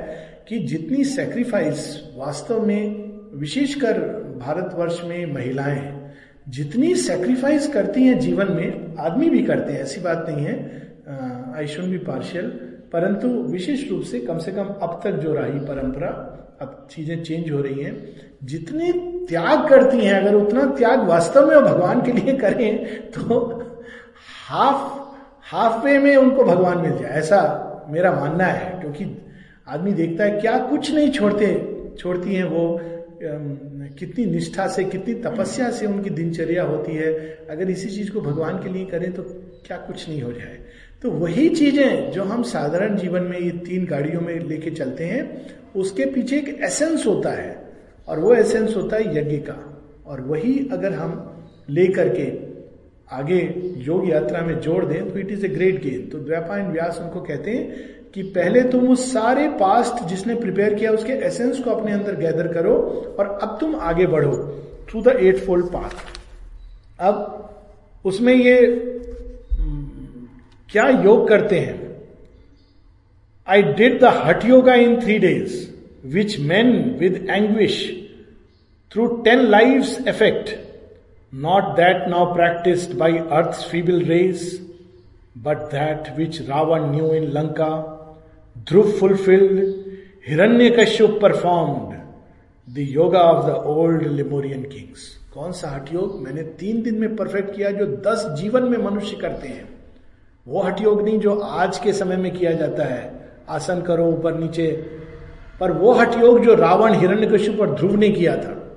[0.48, 1.80] कि जितनी सेक्रीफाइस
[2.16, 3.98] वास्तव में विशेषकर
[4.38, 6.12] भारतवर्ष में महिलाएँ
[6.48, 11.66] जितनी सेक्रीफाइस करती हैं जीवन में, आदमी भी करते हैं, ऐसी बात नहीं है। आई
[11.66, 12.46] शुड बी पार्शियल
[12.92, 16.08] परंतु विशेष रूप से कम से कम अब तक जो रही परंपरा,
[16.60, 17.94] अब चीज़ें चेंज हो रही हैं।
[18.44, 18.92] जितनी
[19.26, 23.38] त्याग करती हैं, अगर उतना त्याग वास्तव में भगवान के लिए करें तो
[24.48, 24.98] हाफ़
[25.50, 29.04] हाफ़ वे में उनको भगवान मिल जाए, ऐसा मेरा मानना है, क्योंकि
[29.68, 31.46] आदमी देखता है क्या कुछ नहीं छोड़ते,
[31.98, 32.80] छोड़ती हैं वो
[33.98, 37.12] कितनी निष्ठा से, कितनी तपस्या से उनकी दिनचर्या होती है।
[37.50, 39.22] अगर इसी चीज़ को भगवान के लिए करें तो
[39.66, 40.58] क्या कुछ नहीं हो जाए।
[41.02, 45.24] तो वही चीज़ें जो हम साधारण जीवन में ये तीन गाड़ियों में लेके चलते हैं,
[45.76, 47.56] उसके पीछे एक एसेंस होता है,
[48.08, 49.58] और वो एसेंस होता है यज्ञ का।
[50.06, 51.12] और वही अगर हम
[51.70, 52.24] ले करके
[53.12, 56.98] आगे योग यात्रा में जोड़ दें तो it is a great gain तो द्वैपायन व्यास
[57.00, 61.70] उनको कहते हैं कि पहले तुम उस सारे पास्ट जिसने प्रिपेयर किया, उसके एसेंस को
[61.70, 62.74] अपने अंदर गैदर करो
[63.18, 64.32] और अब तुम आगे बढ़ो
[64.90, 65.90] through the eightfold path
[67.00, 67.50] अब
[68.04, 68.66] उसमें ये
[70.70, 71.96] क्या योग करते हैं?
[73.48, 75.68] I did the hatha yoga in three days
[76.06, 78.06] which man with anguish
[78.92, 80.69] through ten life effect
[81.34, 84.70] that now practised by earth feeble race
[85.38, 87.96] but that which Ravan knew in Lanka
[88.58, 89.74] Dhruv fulfilled
[90.70, 92.00] Hiranyakashyap performed
[92.74, 97.16] the yoga of the old Lemurian kings कौन सा हट योग मैंने तीन दिन में
[97.16, 99.68] perfect किया जो दस जीवन में मनुष्य करते हैं?
[100.48, 104.34] वो हट योग नहीं जो आज के समय में किया जाता है। आसन करो ऊपर
[104.34, 104.66] नीचे।
[105.60, 108.76] पर वो हट योग जो रावण हिरण्यकशिप और ध्रुव ने किया था।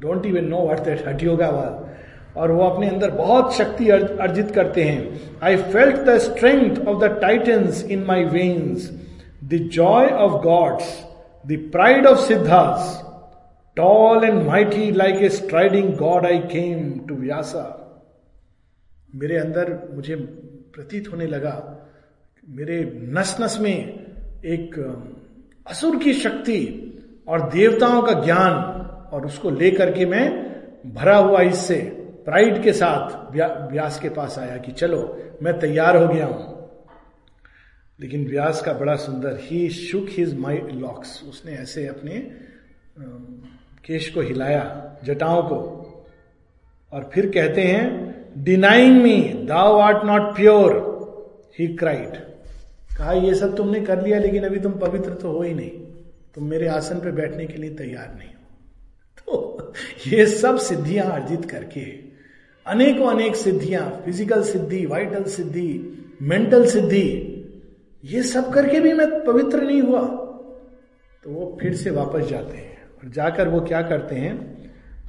[0.00, 4.50] Don't even know what that hatha yoga was और वो अपने अंदर बहुत शक्ति अर्जित
[4.50, 8.90] करते हैं। I felt the strength of the titans in my veins
[9.44, 10.92] the joy of gods
[11.44, 12.94] the pride of Siddhas
[13.76, 17.64] tall and mighty like a striding god I came to Vyasa
[19.14, 20.14] मेरे अंदर मुझे
[20.74, 21.54] प्रतीत होने लगा,
[22.48, 22.80] मेरे
[23.14, 23.76] नस नस में
[24.46, 24.76] एक
[25.66, 26.60] असुर की शक्ति
[27.28, 28.54] और देवताओं का ज्ञान।
[29.12, 30.26] और उसको लेकर के मैं
[30.94, 31.76] भरा हुआ इससे
[32.24, 35.00] प्राइड के साथ व्यास के पास आया कि चलो,
[35.42, 36.56] मैं तैयार हो गया हूँ।
[37.98, 42.14] लेकिन व्यास का बड़ा सुंदर he shook his my locks उसने ऐसे अपने
[43.86, 45.56] केश को हिलाया, जटाओं को।
[46.92, 49.18] और फिर कहते हैं denying me
[49.48, 50.76] thou art not pure
[51.58, 52.16] he cried
[52.96, 55.70] कहा, ये सब तुमने कर लिया, लेकिन अभी तुम पवित्र तो हो ही नहीं।
[56.34, 58.28] तुम मेरे आसन पे बैठने के लिए तैयार नहीं
[59.28, 59.72] तो
[60.06, 61.80] ये सब सिद्धियाँ अर्जित करके,
[62.66, 65.70] अनेकों अनेक सिद्धियाँ फ़िज़िकल सिद्धि वाइटल सिद्धि
[66.22, 67.04] मेंटल सिद्धि,
[68.04, 70.00] ये सब करके भी मैं पवित्र नहीं हुआ।
[71.24, 74.34] तो वो फिर से वापस जाते हैं और जाकर वो क्या करते हैं?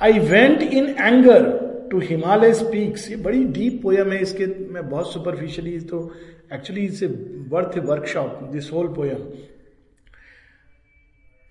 [0.02, 1.50] I went in anger
[1.92, 6.12] to Himalaya speaks ये बड़ी डीप पोयम है, इसके मैं बहुत सुपरफिशियली तो
[6.54, 7.08] actually it's a
[7.50, 9.24] worth workshop this whole poem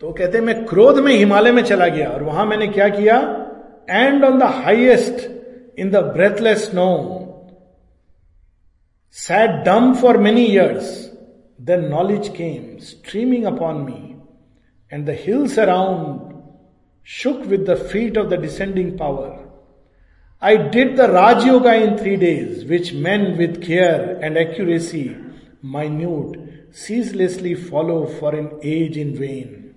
[0.01, 3.17] तो कहते मैं क्रोध में हिमालय में चला गया और वहाँ मैंने क्या किया?
[3.91, 6.91] And on the highest in the breathless snow
[9.17, 10.93] sat dumb for many years
[11.61, 14.17] the knowledge came streaming upon me
[14.93, 16.21] and the hills around
[17.07, 19.37] shook with the feet of the descending power
[20.43, 25.17] I did the Raj Yoga in three days, which men with care and accuracy,
[25.61, 26.37] minute,
[26.71, 29.68] ceaselessly follow for an age in vain.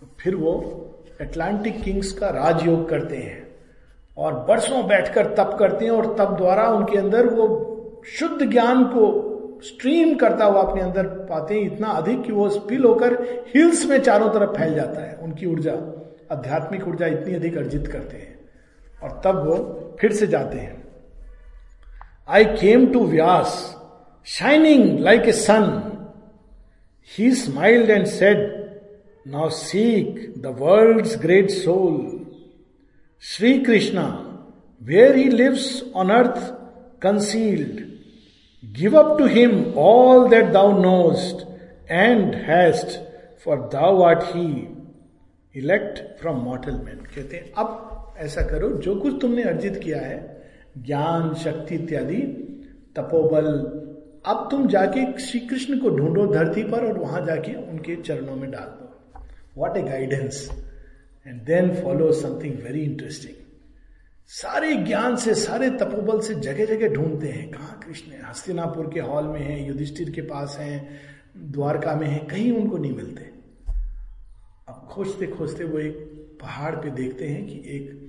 [0.00, 0.84] तो फिर वो
[1.22, 3.56] Atlantic kings का राजयोग करते हैं
[4.18, 7.70] और बरसों बैठकर तप करते हैं और तप द्वारा उनके अंदर वो
[8.06, 9.30] शुद्ध ज्ञान को
[9.62, 13.22] स्ट्रीम करता हुआ अपने अंदर पाते हैं। इतना अधिक कि वो स्पिल होकर
[13.54, 18.16] हिल्स में चारों तरफ़ फैल जाता है। उनकी ऊर्जा आध्यात्मिक ऊर्जा इतनी अधिक अर्जित करते
[18.16, 18.38] हैं।
[19.02, 19.56] और तब वो
[20.00, 20.83] फिर से जाते हैं।
[22.28, 23.76] I came to Vyas
[24.24, 25.80] shining like a sun
[27.18, 28.38] he smiled and said
[29.26, 32.26] now seek the world great soul
[33.22, 34.20] Shri Krishna
[34.82, 36.38] where he lives on earth
[37.02, 37.80] concealed
[38.72, 41.46] give up to him all that thou know'st
[41.90, 43.00] and haste
[43.44, 44.68] for thou art he
[45.56, 50.44] elect from mortal man कहते हैं, अब ऐसा करो, जो कुछ तुमने अर्जित किया है
[50.78, 52.20] ज्ञान शक्ति इत्यादि,
[52.96, 53.46] तपोबल।
[54.26, 58.50] अब तुम जाके श्री कृष्ण को ढूंढो धरती पर और वहाँ जाके उनके चरणों में
[58.50, 59.20] डाल दो।
[59.56, 60.50] What a guidance
[61.26, 63.34] and then follow something very interesting
[64.26, 68.30] सारे ज्ञान से, सारे तपोबल से जगह जगह ढूंढते हैं। कहा कृष्ण है?
[68.30, 70.88] हस्तिनापुर के हॉल में है, युधिष्ठिर के पास है,
[71.36, 73.22] द्वारका में है, कहीं उनको नहीं मिलते।
[74.68, 75.96] अब खोजते खोजते वो एक
[76.40, 78.08] पहाड़ पे देखते हैं कि एक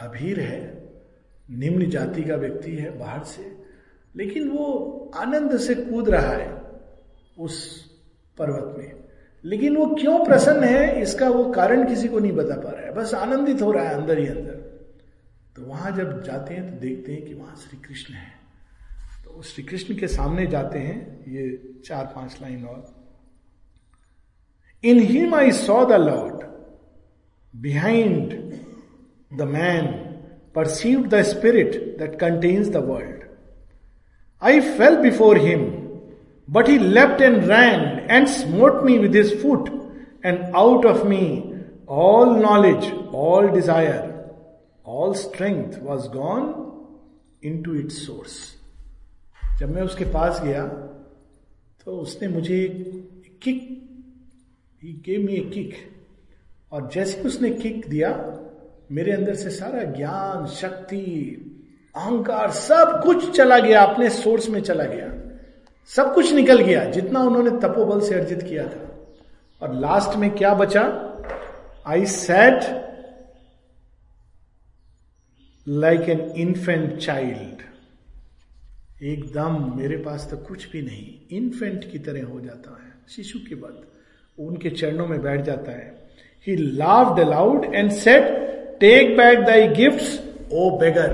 [0.00, 0.81] अभीर है।
[1.52, 3.56] निम्न जाति का व्यक्ति है बाहर से,
[4.16, 6.62] लेकिन वो आनंद से कूद रहा है
[7.38, 7.84] उस
[8.38, 8.92] पर्वत में।
[9.44, 12.94] लेकिन वो क्यों प्रसन्न है, इसका वो कारण किसी को नहीं बता पा रहा है।
[12.94, 14.54] बस आनंदित हो रहा है अंदर ही अंदर।
[15.56, 18.30] तो वहाँ जब जाते हैं तो देखते हैं कि वहाँ श्री कृष्ण है।
[19.24, 23.02] तो श्री कृष्ण के सामने जाते हैं, ये चार पाँच लाइन और।
[24.84, 26.44] In him I saw the lord
[27.54, 28.32] behind
[29.38, 30.01] the man
[30.55, 33.23] perceive the spirit that contains the world
[34.41, 35.65] I fell before him
[36.47, 39.69] but he left and ran and smote me with his foot
[40.25, 41.23] and out of me
[42.03, 44.13] all knowledge all desire
[44.85, 46.53] all strength was gone
[47.63, 48.37] into its source
[49.59, 50.65] जब मैं उसके पास गया
[51.85, 53.61] तो उसने मुझे एक kick
[54.81, 55.75] he gave me a kick
[56.71, 58.09] और जैसे उसने किक दिया
[58.92, 61.38] मेरे अंदर से सारा ज्ञान, शक्ति,
[61.96, 65.14] अहंकार सब कुछ चला गया, अपने सोर्स में चला गया।
[65.86, 69.06] सब कुछ निकल गया, जितना उन्होंने तपोबल से अर्जित किया था।
[69.62, 71.08] और लास्ट में क्या बचा?
[71.86, 72.82] I sat
[75.68, 77.62] like an infant child
[79.02, 83.54] एकदम मेरे पास तो कुछ भी नहीं। इन्फेंट की तरह हो जाता है। शिशु के
[83.54, 83.82] बाद।
[84.38, 86.08] उनके चरणों में बैठ जाता है।
[86.46, 88.51] He laughed aloud and said
[88.82, 91.12] take back thy gift O beggar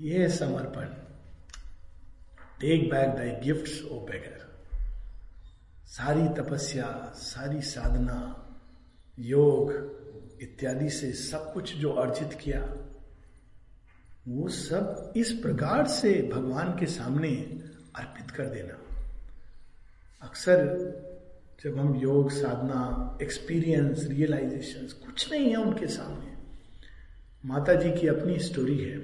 [0.00, 0.94] ये समर्पण
[2.60, 4.36] take back thy gift O beggar
[5.88, 8.20] सारी तपस्या सारी साधना
[9.18, 9.72] योग
[10.42, 12.60] इत्यादि से सब कुछ जो अर्जित किया
[14.28, 17.34] वो सब इस प्रकार से भगवान के सामने
[17.96, 18.80] अर्पित कर देना
[20.22, 20.66] अक्सर
[21.64, 26.36] जब हम योग, साधना एक्सपीरियंस रियलाइजेशन कुछ नहीं है उनके सामने
[27.44, 28.98] माता जी की अपनी स्टोरी है,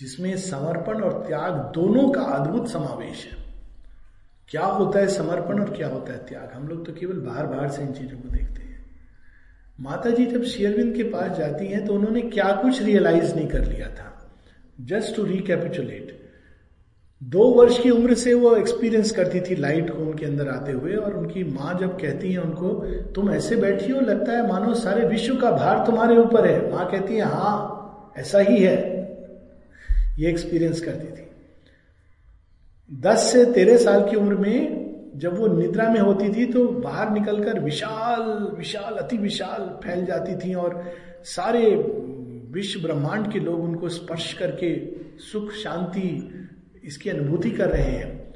[0.00, 3.38] जिसमें समर्पण और त्याग दोनों का अद्भुत समावेश है।
[4.48, 6.52] क्या होता है समर्पण और क्या होता है त्याग?
[6.54, 8.84] हम लोग तो केवल बाहर बाहर से इन चीज़ों को देखते हैं।
[9.80, 13.64] माता जी जब शेयरविंद के पास जाती हैं तो उन्होंने क्या कुछ रियलाइज़ नहीं कर
[13.64, 14.30] लिया था।
[14.80, 16.27] जस्ट टू रिकेपिचुलेट
[17.22, 20.94] दो वर्ष की उम्र से वो एक्सपीरियंस करती थी लाइट को उनके अंदर आते हुए
[20.94, 22.68] और उनकी माँ जब कहती है उनको,
[23.14, 24.00] तुम ऐसे बैठी हो?
[24.00, 28.38] लगता है, मानो सारे विश्व का भार तुम्हारे ऊपर है। माँ कहती है हाँ ऐसा
[28.38, 28.76] ही है।
[30.18, 31.26] ये एक्सपीरियंस करती थी।
[32.90, 34.78] दस से तेरह साल की उम्र में
[35.16, 40.36] जब वो निद्रा में होती थी तो बाहर निकलकर विशाल विशाल, अति विशाल फैल जाती
[40.36, 40.84] थी और
[41.24, 41.70] सारे
[42.50, 44.74] विश्व ब्रह्मांड के लोग उनको स्पर्श करके
[45.18, 46.34] सुख, शांति
[46.88, 48.34] इसकी अनुभूति कर रहे हैं।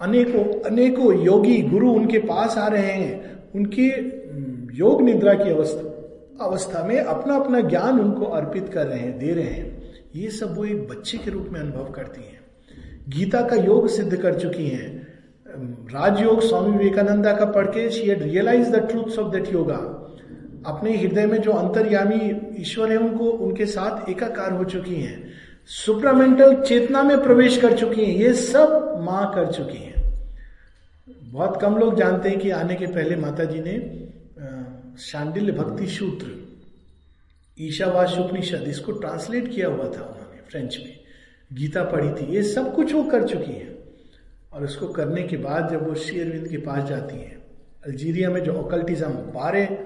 [0.00, 3.88] अनेकों अनेकों योगी गुरु उनके पास आ रहे हैं। उनके
[4.76, 5.90] योग निद्रा की अवस्था
[6.40, 10.56] अवस्था में अपना अपना ज्ञान उनको अर्पित कर रहे हैं, दे रहे हैं। ये सब
[10.56, 12.40] वो एक बच्चे के रूप में अनुभव करती हैं।
[13.08, 15.06] गीता का योग सिद्ध कर चुकी हैं।
[15.92, 20.00] राजयोग स्वामी विवेकानंदा का पढ़ के she had realise the truths of that yoga
[20.66, 22.20] अपने हृदय में जो अंतर्यामी
[22.60, 28.04] ईश्वर है उनको, उनके साथ एकाकार हो चुकी हैं। सुप्रामेंटल चेतना में प्रवेश कर चुकी
[28.04, 30.02] हैं, ये सब माँ कर चुकी हैं।
[31.32, 33.76] बहुत कम लोग जानते हैं कि आने के पहले माता जी ने
[35.02, 36.26] शांडिल्य भक्ति सूत्र
[37.58, 40.98] ईशावास उपनिषद इसको ट्रांसलेट किया हुआ था उन्होंने फ्रेंच में।
[41.52, 43.72] गीता पढ़ी थी, ये सब कुछ वो कर चुकी है।
[44.52, 47.36] और उसको करने के बाद जब वो शेरविंद के पास जाती हैं,
[47.86, 49.76] अल्जीरिया में जो ओकल्टिज्म बारह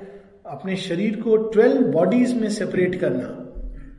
[0.46, 3.47] अपने शरीर को ट्वेल्व बॉडीज में सेपरेट करना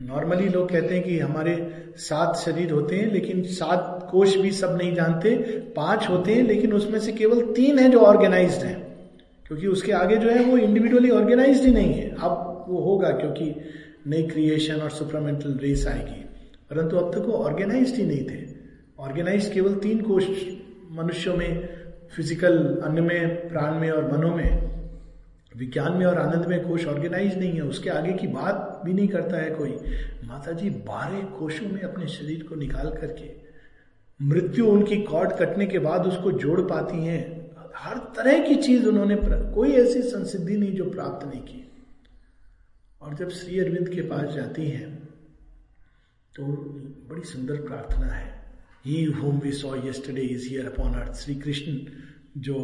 [0.02, 4.76] नॉर्मली लोग कहते हैं कि हमारे सात शरीर होते हैं, लेकिन सात कोष भी सब
[4.76, 5.34] नहीं जानते।
[5.76, 8.74] पाँच होते हैं, लेकिन उसमें से केवल तीन है जो ऑर्गेनाइज्ड है।
[9.46, 13.54] क्योंकि उसके आगे जो है वो इंडिविजुअली ऑर्गेनाइज ही नहीं है। अब वो होगा क्योंकि
[14.06, 16.24] नई क्रिएशन और सुपरामेंटल रेस आएगी।
[16.70, 18.46] परंतु अब तक वो ऑर्गेनाइज ही नहीं थे।
[18.98, 20.24] ऑर्गेनाइज केवल तीन कोष
[20.92, 21.68] मनुष्यों में
[22.16, 24.79] फ़िज़िकल अन्न में, प्राण में और मनो में।
[25.60, 29.08] विज्ञान में और आनंद में कोश ऑर्गेनाइज नहीं है, उसके आगे की बात भी नहीं
[29.08, 29.70] करता है कोई।
[30.24, 33.28] माता जी बारह कोशों में अपने शरीर को निकाल करके,
[34.20, 37.22] मृत्यु उनकी कॉर्ड कटने के बाद उसको जोड़ पाती हैं।
[37.76, 39.16] हर तरह की चीज़ उन्होंने
[39.54, 41.56] कोई ऐसी संसिद्धि नहीं जो प्राप्त नहीं की।
[43.02, 44.88] और जब श्री अरविंद के पास जाती हैं
[46.32, 46.44] तो
[47.10, 48.28] बड़ी सुंदर प्रार्थना है।
[48.86, 51.78] He whom we saw yesterday is here upon earth Shri Krishna,
[52.38, 52.56] जो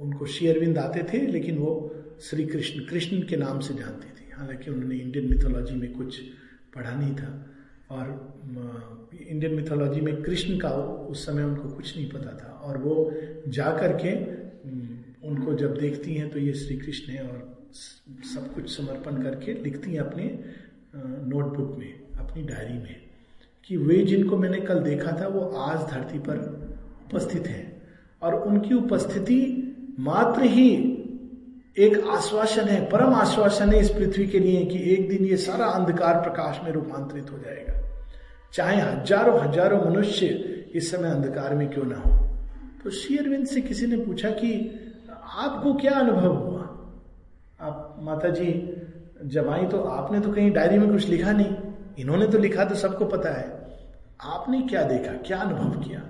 [0.00, 4.70] उनको शेयरविंद आते थे, लेकिन वो श्री कृष्ण कृष्ण के नाम से जानती थी। हालाँकि
[4.70, 6.20] उन्होंने इंडियन मिथोलॉजी में कुछ
[6.74, 7.44] पढ़ा नहीं था।
[7.90, 8.06] और
[9.28, 10.70] इंडियन मिथोलॉजी में कृष्ण का
[11.10, 13.12] उस समय उनको कुछ नहीं पता था। और वो
[13.48, 14.12] जा कर के
[15.28, 17.58] उनको जब देखती हैं तो ये श्री कृष्ण है और
[18.34, 20.24] सब कुछ समर्पण करके लिखती हैं अपने
[20.96, 22.96] नोटबुक में, अपनी डायरी में,
[23.64, 26.38] कि वे जिनको मैंने कल देखा था, वो आज धरती पर
[27.06, 27.82] उपस्थित हैं।
[28.22, 29.67] और उनकी उपस्थिति
[29.98, 30.70] मात्र ही
[31.76, 35.66] एक आश्वासन है, परम आश्वासन है इस पृथ्वी के लिए कि एक दिन ये सारा
[35.68, 37.74] अंधकार प्रकाश में रूपांतरित हो जाएगा।
[38.54, 40.26] चाहे हज़ारों हज़ारों मनुष्य
[40.74, 42.10] इस समय अंधकार में क्यों ना हो।
[42.84, 44.52] तो शेयरविंद से किसी ने पूछा कि
[45.36, 46.62] आपको क्या अनुभव हुआ?
[47.60, 48.52] आप माता जी
[49.24, 51.56] जब आई तो आपने तो कहीं डायरी में कुछ लिखा नहीं।
[51.98, 53.46] इन्होंने तो लिखा तो सबको पता है।
[54.26, 55.12] आपने क्या देखा?
[55.26, 56.00] क्या अनुभव किया?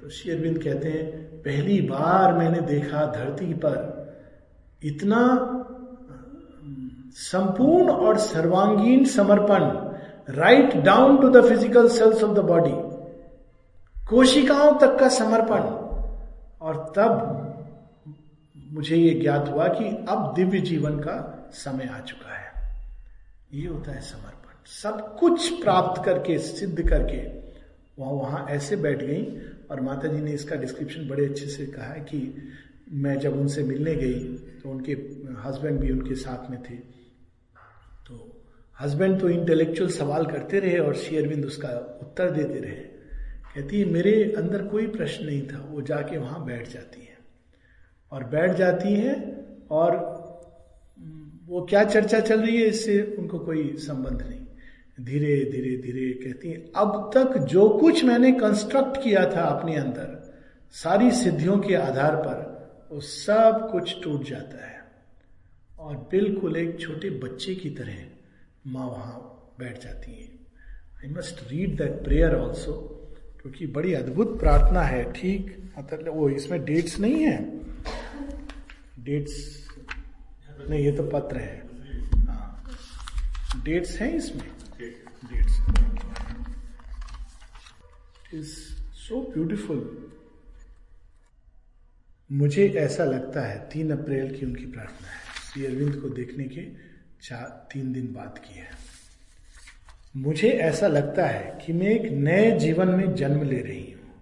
[0.00, 3.76] तो शेयरविंद कहते हैं पहली बार मैंने देखा धरती पर
[4.82, 5.22] इतना
[7.12, 9.62] संपूर्ण और सर्वांगीण समर्पण
[10.34, 12.74] right down to the physical cells of the body
[14.08, 15.62] कोशिकाओं तक का समर्पण।
[16.60, 17.10] और तब
[18.72, 21.16] मुझे यह ज्ञात हुआ कि अब दिव्य जीवन का
[21.52, 22.52] समय आ चुका है।
[23.54, 27.18] ये होता है समर्पण। सब कुछ प्राप्त करके, सिद्ध करके,
[27.98, 29.22] वह वहाँ ऐसे बैठ गई
[29.70, 32.20] और माता जी ने इसका डिस्क्रिप्शन बड़े अच्छे से कहा है कि
[32.92, 34.20] मैं जब उनसे मिलने गई
[34.60, 34.92] तो उनके
[35.40, 36.76] हस्बैंड भी उनके साथ में थे।
[38.06, 38.44] तो
[38.78, 41.68] हस्बैंड तो इंटेलेक्चुअल सवाल करते रहे और शेयरविंद उसका
[42.02, 42.98] उत्तर देते रहे।
[43.54, 47.16] कहती है, मेरे अंदर कोई प्रश्न नहीं था, वो जाके वहाँ बैठ जाती है।
[48.12, 49.14] और बैठ जाती है
[49.70, 49.96] और
[51.48, 54.46] वो क्या चर्चा चल रही है, इससे उनको कोई संबंध नहीं।
[55.00, 60.34] धीरे धीरे धीरे कहती है, अब तक जो कुछ मैंने कंस्ट्रक्ट किया था अपने अंदर,
[60.72, 62.58] सारी सिद्धियों के आधार पर,
[62.92, 64.78] वो सब कुछ टूट जाता है।
[65.78, 67.94] और बिल्कुल एक छोटे बच्चे की तरह
[68.66, 70.28] माँ वहाँ बैठ जाती है।
[70.96, 72.94] I must read that prayer also
[73.42, 75.72] क्योंकि बड़ी अद्भुत प्रार्थना है, ठीक?
[75.78, 77.60] मतलब वो इसमें डेट्स नहीं है।
[79.04, 79.66] डेट्स
[80.70, 81.68] नहीं, ये तो पत्र है।
[82.14, 82.70] हाँ।
[83.64, 84.57] डेट्स हैं इसमें।
[85.24, 85.60] डेट्स
[88.34, 88.52] इज़
[88.92, 90.12] सो ब्यूटिफुल
[92.32, 95.18] मुझे ऐसा लगता है, तीन अप्रैल की उनकी प्रार्थना है।
[95.52, 96.66] श्री अरविंद को देखने के
[97.22, 98.70] चार, तीन दिन बाद की है।
[100.16, 104.14] मुझे ऐसा लगता है कि मैं एक नए जीवन में जन्म ले रही हूँ।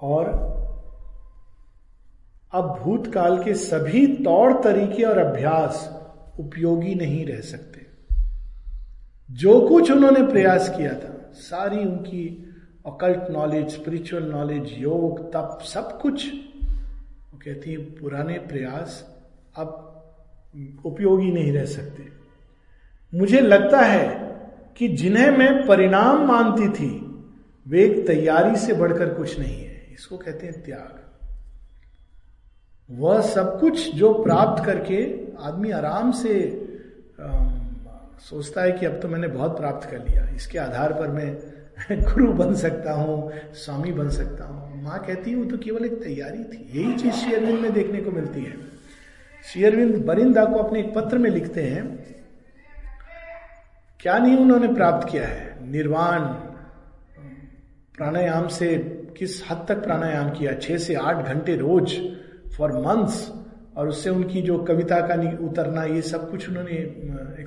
[0.00, 0.28] और
[2.52, 5.88] अब भूतकाल के सभी तौर तरीके और अभ्यास
[6.38, 7.67] उपयोगी नहीं रह सकते।
[9.30, 12.54] जो कुछ उन्होंने प्रयास किया था, सारी उनकी
[12.86, 16.32] अकल्ट नॉलेज स्पिरिचुअल नॉलेज योग, तप, सब कुछ,
[17.32, 19.18] वो कहती है, पुराने प्रयास
[19.56, 19.84] अब
[20.84, 22.08] उपयोगी नहीं रह सकते।
[23.14, 24.28] मुझे लगता है
[24.76, 27.22] कि जिन्हें मैं परिणाम मानती थी,
[27.68, 31.04] वे तैयारी से बढ़कर कुछ नहीं है। इसको कहते हैं त्याग।
[32.90, 36.34] वह सब कुछ जो प्राप्त करके आदमी आराम से
[38.20, 41.36] सोचता है कि अब तो मैंने बहुत प्राप्त कर लिया। इसके आधार पर मैं
[42.04, 46.44] गुरु बन सकता हूँ, स्वामी बन सकता हूँ। माँ कहती हूँ तो केवल एक तैयारी
[46.44, 48.56] थी। यही चीज़ शेयरविंद में देखने को मिलती है।
[49.44, 51.84] शेयरविंद बरिंदा को अपने एक पत्र में लिखते हैं,
[54.00, 55.70] क्या नहीं उन्होंने प्राप्त किया है?
[55.70, 56.20] निर्वाण,
[57.96, 58.76] प्राणायाम से
[59.18, 60.52] किस हद तक प्राणायाम किया?
[60.54, 61.94] छह से आठ घंटे रोज
[62.56, 63.30] फॉर मंथ्स
[63.76, 65.14] और उससे उनकी जो कविता का
[65.46, 66.76] उतरना, ये सब कुछ उन्होंने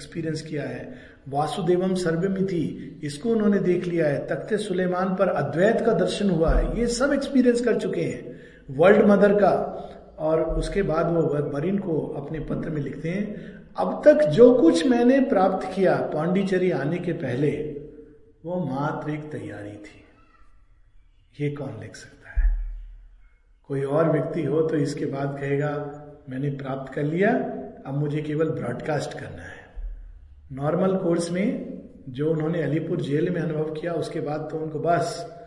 [0.02, 0.94] एक्सपीरियंस किया है।
[1.30, 6.80] वासुदेवम सर्वमिति, इसको उन्होंने देख लिया है। तख्ते सुलेमान पर अद्वैत का दर्शन हुआ है।
[6.80, 8.40] ये सब एक्सपीरियंस कर चुके हैं।
[8.70, 9.88] वर्ल्ड मदर का।
[10.20, 14.88] और उसके बाद वो बरिन को अपने पत्र में लिखते हैं, अब तक जो कुछ
[14.88, 17.50] मैंने प्राप्त किया पांडिचेरी आने के पहले,
[18.46, 20.04] वो मात्र एक तैयारी थी।
[21.42, 22.76] ये कौन लिख सकता है?
[23.68, 27.30] कोई और व्यक्ति हो तो इसके बाद कहेगा, मैंने प्राप्त कर लिया,
[27.86, 29.61] अब मुझे केवल ब्रॉडकास्ट करना है।
[30.52, 31.80] नॉर्मल कोर्स में
[32.10, 35.38] जो उन्होंने अलीपुर जेल में अनुभव किया, उसके बाद तो उनको बस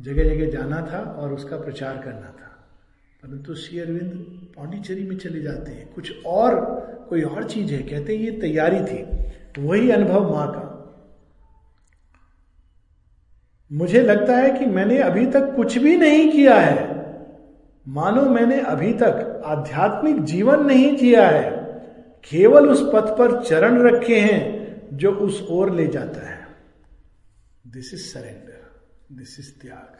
[0.00, 2.66] जगह जगह जाना था और उसका प्रचार करना था।
[3.22, 6.60] परंतु श्री अरविंद पांडिचेरी में चले जाते हैं। कुछ और,
[7.08, 7.82] कोई और चीज़ है?
[7.82, 9.24] कहते हैं, ये तैयारी थी।
[9.58, 10.70] वही अनुभव माँ का।
[13.72, 17.04] मुझे लगता है कि मैंने अभी तक कुछ भी नहीं किया है।
[17.88, 21.63] मानो मैंने अभी तक आध्यात्मिक जीवन नहीं जिया है।
[22.30, 26.46] केवल उस पथ पर चरण रखे हैं जो उस ओर ले जाता है।
[27.66, 29.98] This is surrender this is त्याग।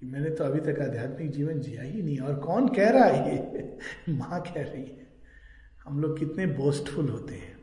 [0.00, 3.36] कि मैंने तो अभी तक आध्यात्मिक जीवन जिया ही नहीं, और कौन कह रहा है
[3.36, 3.78] ये?
[4.08, 5.06] माँ कह रही है।
[5.86, 7.58] हम लोग कितने बोस्टफुल होते हैं।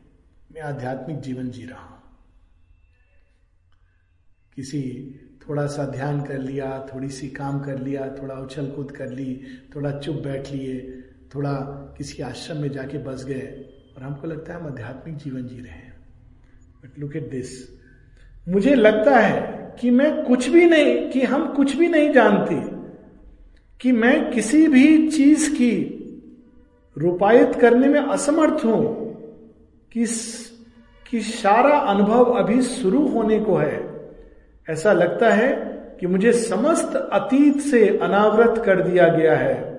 [0.54, 2.02] मैं आध्यात्मिक जीवन जी रहा हूँ।
[4.54, 5.14] किसी
[5.48, 9.40] थोड़ा सा ध्यान कर लिया, थोड़ी सी काम कर लिया, थोड़ा उछल कूद कर ली,
[9.76, 11.02] थोड़ा चुप बैठ लिए
[11.34, 11.52] थोड़ा
[11.98, 13.64] किसी आश्रम में जाके बस गए
[13.96, 15.96] और हमको लगता है हम आध्यात्मिक जीवन जी रहे हैं।
[16.84, 17.80] बट लुक एट दिस
[18.48, 22.76] मुझे लगता है कि मैं कुछ भी नहीं कि हम कुछ भी नहीं जानते
[23.80, 25.92] कि मैं किसी भी चीज़ की
[26.98, 29.06] रूपायित करने में असमर्थ हूँ।
[29.92, 30.06] कि,
[31.10, 34.10] कि सारा अनुभव अभी शुरू होने को है।
[34.70, 35.50] ऐसा लगता है
[36.00, 39.75] कि मुझे समस्त अतीत से अनावृत कर दिया गया है।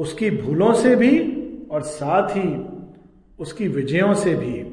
[0.00, 1.18] उसकी भूलों से भी
[1.70, 2.66] और साथ ही
[3.38, 4.64] उसकी विजयों से भी।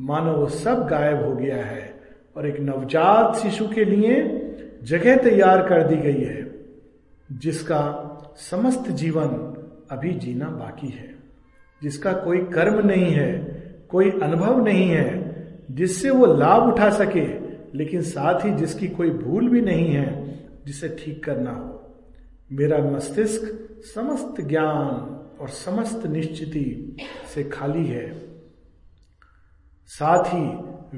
[0.00, 2.00] मानो वो सब गायब हो गया है
[2.36, 4.22] और एक नवजात शिशु के लिए
[4.82, 6.54] जगह तैयार कर दी गई है,
[7.32, 9.28] जिसका समस्त जीवन
[9.90, 11.14] अभी जीना बाकी है,
[11.82, 13.30] जिसका कोई कर्म नहीं है,
[13.88, 15.10] कोई अनुभव नहीं है,
[15.70, 17.26] जिससे वो लाभ उठा सके,
[17.78, 21.81] लेकिन साथ ही जिसकी कोई भूल भी नहीं है, जिसे ठीक करना हो।
[22.52, 23.42] मेरा मस्तिष्क
[23.84, 24.88] समस्त ज्ञान
[25.40, 26.96] और समस्त निश्चिति
[27.34, 28.20] से खाली है,
[29.86, 30.44] साथ ही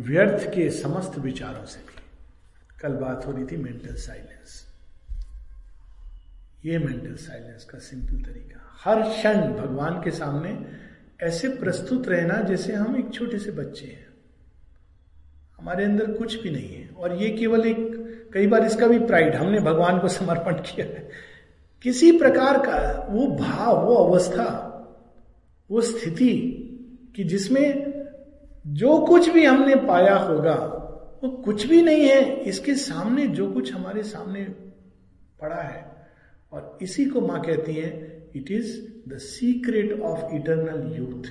[0.00, 2.02] व्यर्थ के समस्त विचारों से भी।
[2.80, 4.64] कल बात हो रही थी मेंटल साइलेंस
[6.64, 10.66] ये मेंटल साइलेंस का सिंपल तरीका। हर क्षण भगवान के सामने
[11.22, 14.06] ऐसे प्रस्तुत रहना जैसे हम एक छोटे से बच्चे हैं।
[15.58, 19.34] हमारे अंदर कुछ भी नहीं है। और ये केवल एक, कई बार इसका भी प्राइड
[19.34, 21.33] हमने भगवान को समर्पण किया है।
[21.84, 24.70] किसी प्रकार का वो भाव, वो अवस्था,
[25.70, 26.60] वो स्थिति
[27.16, 27.94] कि जिसमें
[28.66, 30.54] जो कुछ भी हमने पाया होगा,
[31.24, 34.44] वो कुछ भी नहीं है, इसके सामने जो कुछ हमारे सामने
[35.40, 36.08] पड़ा है।
[36.52, 38.82] और इसी को माँ कहती है it is
[39.14, 41.24] the secret of eternal youth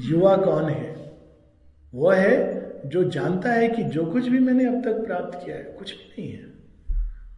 [0.00, 1.18] युवा कौन है?
[1.94, 5.62] वह है जो जानता है कि जो कुछ भी मैंने अब तक प्राप्त किया है,
[5.62, 6.45] कुछ भी नहीं है।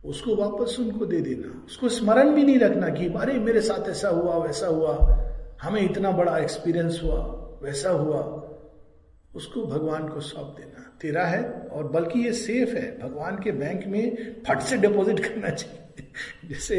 [0.04, 4.08] उसको वापस उनको दे देना। उसको स्मरण भी नहीं रखना कि, अरे, मेरे साथ ऐसा
[4.08, 5.24] हुआ, वैसा हुआ।
[5.62, 7.18] हमें इतना बड़ा एक्सपीरियंस हुआ,
[7.62, 8.44] वैसा हुआ।
[9.34, 13.86] उसको भगवान को सौंप देना। तेरा है और बल्कि ये सेफ़ है। भगवान के बैंक
[13.86, 14.16] में
[14.48, 16.08] फट से डिपॉजिट करना चाहिए।
[16.48, 16.76] जैसे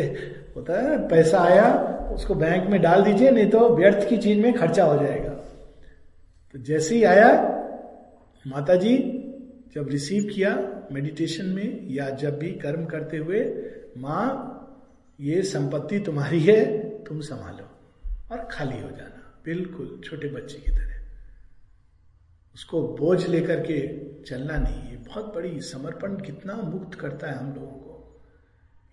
[0.56, 1.74] होता है पैसा आया,
[2.16, 5.30] उसको बैंक में डाल दीजिए, नहीं तो व्यर्थ की चीज़ में खर्चा हो जाएगा।
[6.54, 7.56] तो जैसे ही आया
[8.48, 9.19] माता जी
[9.76, 10.56] जब रिसीव किया
[10.92, 13.42] मेडिटेशन में, या जब भी कर्म करते हुए,
[13.98, 14.56] माँ,
[15.20, 17.70] ये संपत्ति तुम्हारी है, तुम संभालो
[18.32, 20.96] और खाली हो जाना। बिल्कुल छोटे बच्चे की तरह।
[22.56, 23.80] उसको बोझ लेकर के
[24.24, 28.22] चलना नहीं, ये बहुत बड़ी समर्पण कितना मुक्त करता है हम लोगों को।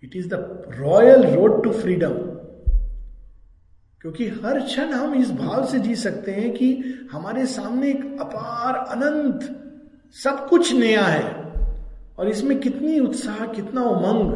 [0.03, 2.13] It is the royal road to freedom
[4.01, 6.73] क्योंकि हर क्षण हम इस भाव से जी सकते हैं कि
[7.11, 9.66] हमारे सामने एक अपार अनंत
[10.15, 11.35] सब कुछ नया है।
[12.17, 14.31] और इसमें कितनी उत्साह, कितना उमंग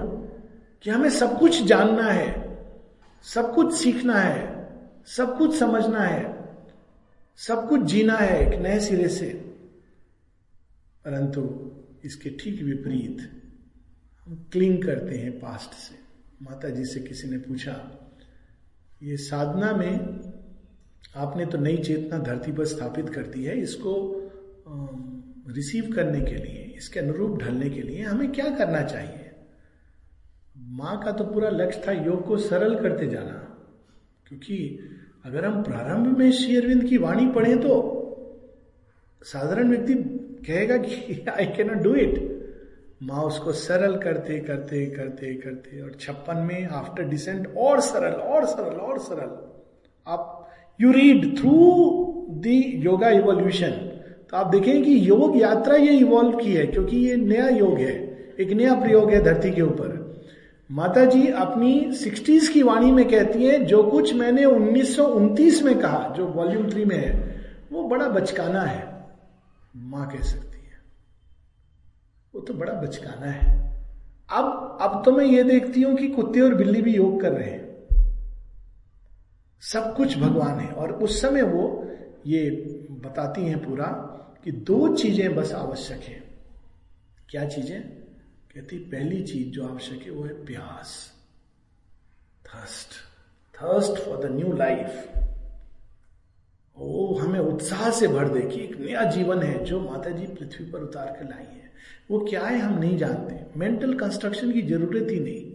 [0.83, 2.29] कि हमें सब कुछ जानना है,
[3.25, 4.49] सब कुछ सीखना है,
[5.07, 6.23] सब कुछ समझना है,
[7.39, 9.29] सब कुछ जीना है एक नए सिरे से।
[11.05, 11.41] परंतु
[12.05, 13.21] इसके ठीक विपरीत
[14.25, 15.95] हम क्लिंग करते हैं पास्ट से।
[16.41, 17.75] माता जी से किसी ने पूछा,
[19.03, 19.93] ये साधना में
[21.15, 23.93] आपने तो नई चेतना धरती पर स्थापित कर दी है, इसको
[25.45, 29.31] रिसीव करने के लिए, इसके अनुरूप ढलने के लिए हमें क्या करना चाहिए?
[30.57, 33.37] माँ का तो पूरा लक्ष्य था योग को सरल करते जाना।
[34.27, 34.57] क्योंकि
[35.25, 37.73] अगर हम प्रारंभ में श्री अरविंद की वाणी पढ़ें तो
[39.21, 39.93] साधारण व्यक्ति
[40.47, 42.29] कहेगा कि आई कैनॉट डू इट
[43.03, 48.45] माँ उसको सरल करते करते करते करते और छप्पन में आफ्टर डिसेंट और सरल और
[48.45, 49.31] सरल और सरल।
[50.07, 51.57] आप you read through
[52.43, 53.90] the yoga evolution
[54.31, 57.93] तो आप देखें कि योग यात्रा ये इवॉल्व की है, क्योंकि ये नया योग है,
[58.39, 59.99] एक नया प्रयोग है धरती के ऊपर।
[60.69, 66.13] माता जी अपनी सिक्सटीज की वाणी में कहती हैं, जो कुछ मैंने उन्नीस में कहा,
[66.17, 67.11] जो वॉल्यूम थ्री में है,
[67.71, 68.83] वो बड़ा बचकाना है।
[69.75, 70.79] माँ कह सकती है,
[72.33, 73.59] वो तो बड़ा बचकाना है।
[74.29, 77.49] अब अब तो मैं ये देखती हूँ कि कुत्ते और बिल्ली भी योग कर रहे
[77.49, 77.69] हैं।
[79.63, 81.87] सब कुछ भगवान है, और उस समय वो
[82.27, 82.49] ये
[83.01, 84.07] बताती हैं पूरा
[84.43, 86.23] कि दो चीज़ें बस आवश्यक है।
[87.29, 87.81] क्या चीज़ें?
[88.55, 91.13] कहती, पहली चीज़ जो आवश्यक है, वो है प्यास।
[92.45, 92.87] Thirst
[93.55, 95.09] thirst for the new life
[96.77, 100.71] वो हमें उत्साह से भर दे कि एक नया जीवन है जो माता जी पृथ्वी
[100.71, 101.71] पर उतार कर लाई है।
[102.11, 105.51] वो क्या है हम नहीं जानते। मेंटल कंस्ट्रक्शन की ज़रूरत ही नहीं।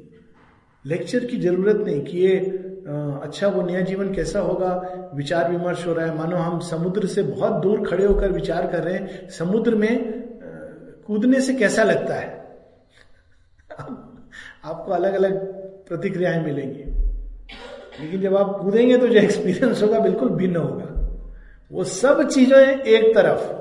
[0.86, 2.36] लेक्चर की ज़रूरत नहीं कि ये
[3.22, 4.70] अच्छा वो नया जीवन कैसा होगा?
[5.14, 8.82] विचार विमर्श हो रहा है। मानो हम समुद्र से बहुत दूर खड़े होकर विचार कर
[8.84, 10.22] रहे हैं, समुद्र में
[11.06, 12.26] कूदने से कैसा लगता है?
[14.64, 15.36] आपको अलग अलग
[15.88, 16.84] प्रतिक्रियाएँ मिलेंगी।
[18.00, 21.18] लेकिन जब आप कूदेंगे तो जो एक्सपीरियंस होगा बिल्कुल भिन्न होगा।
[21.72, 23.52] वो सब चीज़ें एक तरफ़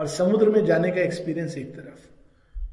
[0.00, 2.06] और समुद्र में जाने का एक्सपीरियंस एक तरफ़।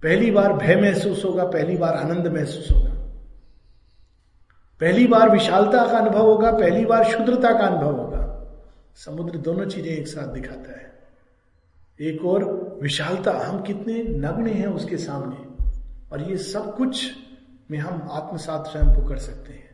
[0.04, 3.01] पहली बार भय महसूस होगा, पहली बार आनंद महसूस होगा।
[4.82, 8.28] पहली बार विशालता का अनुभव होगा, पहली बार शुद्रता का अनुभव होगा।
[8.96, 10.90] समुद्र दोनों चीज़ें एक साथ दिखाता है।
[12.00, 12.44] एक और,
[12.82, 15.36] विशालता, हम कितने नग्न हैं उसके सामने।
[16.12, 17.12] और ये सब कुछ
[17.72, 19.70] में हम आत्मसात स्वयं को कर सकते हैं।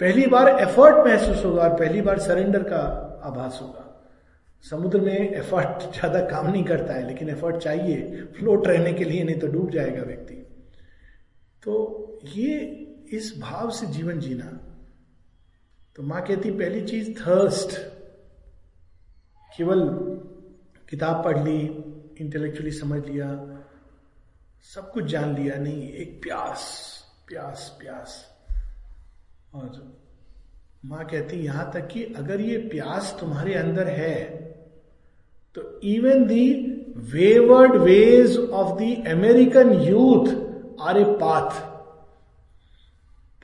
[0.00, 2.78] पहली बार एफर्ट महसूस होगा और पहली बार सरेंडर का
[3.24, 3.86] आभास होगा।
[4.64, 9.24] समुद्र में एफर्ट ज़्यादा काम नहीं करता है, लेकिन एफर्ट चाहिए। फ्लोट रहने के लिए
[9.24, 10.34] नहीं तो डूब जाएगा व्यक्ति।
[11.62, 14.50] तो ये इस भाव से जीवन जीना।
[15.96, 17.76] तो माँ कहती, पहली चीज़ थर्स्ट
[19.50, 19.88] केवल
[20.88, 21.60] किताब पढ़ ली
[22.20, 23.28] इंटेलेक्चुअली समझ लिया,
[24.64, 26.62] सब कुछ जान लिया, नहीं, एक प्यास
[27.28, 28.24] प्यास प्यास।
[29.54, 29.96] और
[30.84, 34.18] माँ कहती, यहाँ तक कि अगर ये प्यास तुम्हारे अंदर है
[35.56, 36.46] तो even the
[37.12, 40.26] wayward ways of the American youth
[40.80, 41.68] are a path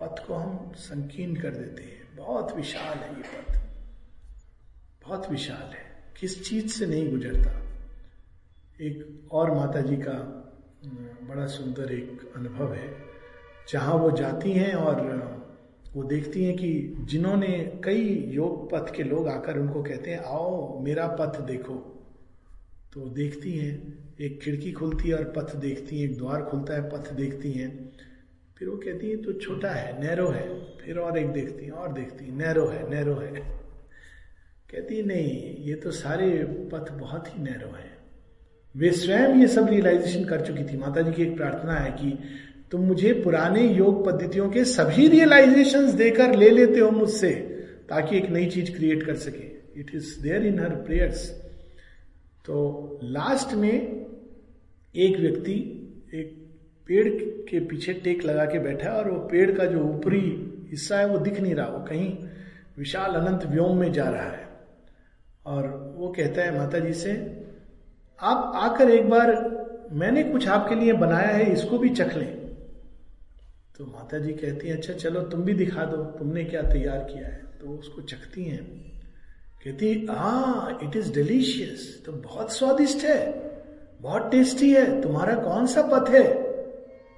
[0.00, 3.56] पथ को हम संकीर्ण कर देते हैं। बहुत विशाल है ये पथ
[5.02, 7.62] बहुत विशाल है। किस चीज़ से नहीं गुजरता।
[8.80, 10.42] एक और माता जी का
[11.22, 12.94] बड़ा सुंदर एक अनुभव है।
[13.68, 15.36] जहाँ वो जाती हैं और
[15.94, 20.80] वो देखती हैं कि जिन्होंने कई योग पथ के लोग आकर उनको कहते हैं, आओ,
[20.80, 21.74] मेरा पथ देखो।
[22.92, 26.90] तो देखती हैं, एक खिड़की खुलती है और पथ देखती हैं, एक द्वार खुलता है,
[26.90, 27.92] पथ देखती हैं।
[28.58, 30.48] फिर वो कहती है तो छोटा है, नैरो है।
[30.84, 33.32] फिर और एक देखती है, और देखती है, नैरो है नैरो है।
[34.70, 36.28] कहती नहीं, ये तो सारे
[36.72, 37.90] पथ बहुत ही नैरो है।
[38.74, 42.18] वे स्वयं ये सब रियलाइजेशन कर चुकी थी। माता जी की एक प्रार्थना है कि
[42.70, 47.30] तुम मुझे पुराने योग पद्धतियों के सभी रियलाइजेशन देकर ले लेते हो मुझसे,
[47.88, 51.28] ताकि एक नई चीज़ क्रिएट कर सके। It is there in her prayers
[52.44, 53.72] तो लास्ट में
[54.94, 55.54] एक व्यक्ति,
[56.14, 56.45] एक
[56.88, 57.08] पेड़
[57.48, 60.20] के पीछे टेक लगा के बैठा है और वो पेड़ का जो ऊपरी
[60.70, 62.16] हिस्सा है वो दिख नहीं रहा, वो कहीं
[62.78, 64.48] विशाल अनंत व्योम में जा रहा है।
[65.46, 67.12] और वो कहता है माता जी से,
[68.20, 69.34] आप आकर एक बार
[69.92, 72.34] मैंने कुछ आपके लिए बनाया है, इसको भी चख लें।
[73.78, 77.26] तो माता जी कहती है अच्छा चलो, तुम भी दिखा दो, तुमने क्या तैयार किया
[77.26, 77.42] है?
[77.60, 78.64] तो उसको चखती हैं।
[79.64, 83.20] कहती हाँ इट इज़ डिलीशियस तो बहुत स्वादिष्ट है,
[84.00, 86.45] बहुत टेस्टी है, तुम्हारा कौन सा पथ है?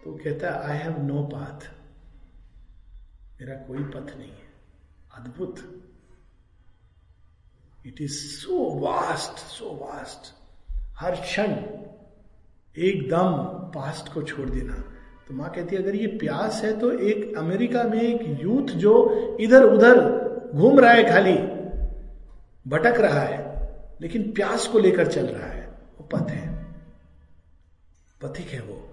[0.09, 1.65] तो कहता है आई हैव नो पाथ
[3.41, 4.47] मेरा कोई पथ नहीं है.
[5.15, 5.59] अद्भुत।
[7.87, 10.33] It is so vast so vast
[11.01, 11.53] हर क्षण
[12.75, 13.37] एकदम
[13.71, 14.75] पास्ट को छोड़ देना।
[15.29, 19.37] तो माँ कहती है, अगर ये प्यास है तो एक अमेरिका में एक यूथ जो
[19.41, 20.01] इधर उधर
[20.55, 21.39] घूम रहा है खाली,
[22.67, 23.41] भटक रहा है,
[24.01, 26.47] लेकिन प्यास को लेकर चल रहा है, वो पथ है।
[28.23, 28.88] पथिक है वो।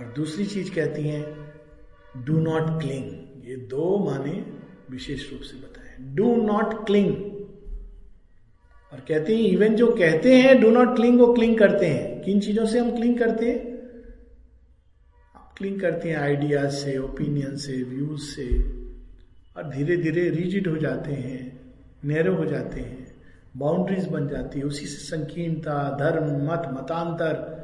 [0.00, 4.44] और दूसरी चीज़ कहती हैं डू नॉट क्लिंग ये दो माने
[4.90, 7.10] विशेष रूप से बताए। डू नॉट क्लिंग
[8.92, 12.40] और कहते हैं इवन जो कहते हैं डू नॉट क्लिंग वो क्लिंग करते हैं। किन
[12.40, 13.58] चीज़ों से हम क्लिंग करते हैं?
[15.56, 18.48] क्लिंग करते हैं आइडियाज़ से ओपिनियन से व्यूज़ से,
[19.56, 21.60] और धीरे धीरे रिजिड हो जाते हैं
[22.04, 23.06] नैरो हो जाते हैं
[23.56, 27.59] बाउंड्रीज बन जाती है। उसी से संकीर्णता, धर्म, मत, मतांतर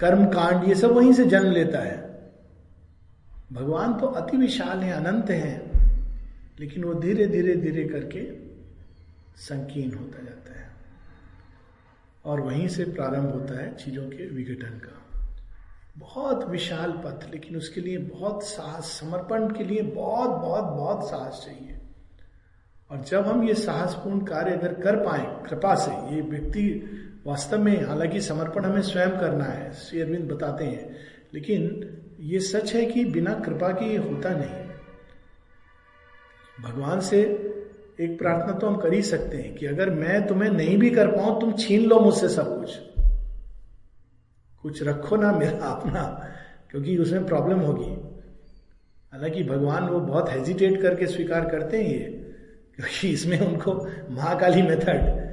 [0.00, 2.30] कर्म कांड ये सब वहीं से जन्म लेता है।
[3.52, 5.70] भगवान तो अति विशाल है, अनंत है,
[6.60, 8.46] लेकिन वो धीरे धीरे धीरे करके
[9.36, 10.70] संकीर्ण होता जाता है।
[12.24, 15.02] और वहीं से प्रारंभ होता है चीज़ों के विघटन का।
[15.98, 21.42] बहुत विशाल पथ, लेकिन उसके लिए बहुत साहस, समर्पण के लिए बहुत बहुत बहुत साहस
[21.46, 21.78] चाहिए।
[22.90, 26.92] और जब हम ये साहसपूर्ण कार्य अगर कर पाए, कृपा से, ये व्यक्ति
[27.26, 30.96] वास्तव में हालाँकि समर्पण हमें स्वयं करना है, श्री अरविंद बताते हैं।
[31.34, 34.66] लेकिन ये सच है कि बिना कृपा के ये होता नहीं।
[36.60, 37.20] भगवान से
[38.00, 41.08] एक प्रार्थना तो हम कर ही सकते हैं कि अगर मैं तुम्हें नहीं भी कर
[41.08, 42.76] पाऊँ, तुम छीन लो मुझसे सब कुछ।
[44.62, 46.02] कुछ रखो ना मेरा अपना,
[46.70, 47.90] क्योंकि उसमें प्रॉब्लम होगी।
[49.12, 52.34] हालाँकि भगवान वो बहुत हेजिटेट करके स्वीकार करते हैं ये,
[52.76, 55.26] क्योंकि इसमें उनको महाकाली मेथड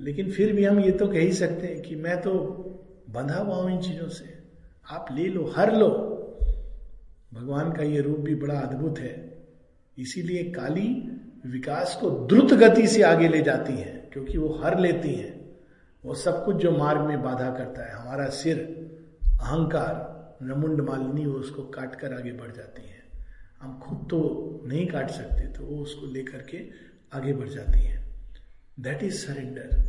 [0.00, 2.32] लेकिन फिर भी हम ये तो कह ही सकते हैं कि मैं तो
[3.10, 4.38] बंधा हुआ हूँ इन चीज़ों से।
[4.90, 5.88] आप ले लो, हर लो।
[7.34, 9.42] भगवान का ये रूप भी बड़ा अद्भुत है।
[9.98, 10.88] इसीलिए काली
[11.46, 15.50] विकास को द्रुत गति से आगे ले जाती है, क्योंकि वो हर लेती है।
[16.04, 18.58] वो सब कुछ जो मार्ग में बाधा करता है, हमारा सिर,
[19.24, 22.98] अहंकार नमुंड मालिनी, वो उसको काट कर आगे बढ़ जाती है।
[23.60, 26.58] हम खुद तो नहीं काट सकते तो वो उसको लेकर के
[27.12, 27.99] आगे बढ़ जाती है।
[28.78, 29.82] That is surrender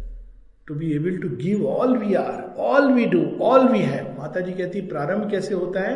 [0.68, 4.40] to be able to give all we are all we do all we have Mata
[4.40, 5.96] ji कहती, प्रारंभ कैसे होता है?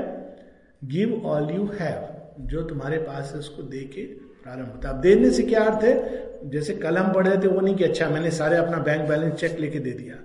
[0.83, 4.01] गिव ऑल यू हैव जो तुम्हारे पास है, उसको दे के
[4.43, 6.49] प्रारंभ होता है। अब देने से क्या अर्थ है?
[6.49, 9.59] जैसे कल हम पढ़े थे, वो नहीं कि अच्छा मैंने सारे अपना बैंक बैलेंस चेक
[9.59, 10.15] लेके दे दिया।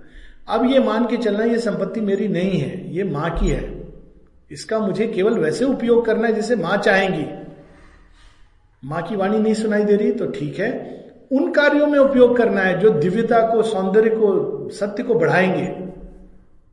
[0.54, 3.80] अब ये मान के चलना, ये संपत्ति मेरी नहीं है, ये माँ की है।
[4.50, 7.26] इसका मुझे केवल वैसे उपयोग करना है, जैसे माँ चाहेंगी।
[8.82, 10.99] माँ की वाणी नहीं सुनाई दे रही तो ठीक है।
[11.30, 15.90] उन कार्यों में उपयोग करना है जो दिव्यता को, सौंदर्य को, सत्य को बढ़ाएँगे।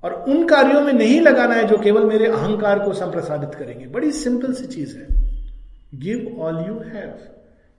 [0.03, 4.12] और उन कार्यों में नहीं लगाना है जो केवल मेरे अहंकार को संप्रसारित करेंगे। बड़ी
[4.12, 5.08] सिंपल सी चीज़ है।
[5.95, 7.14] गिव ऑल यू हैव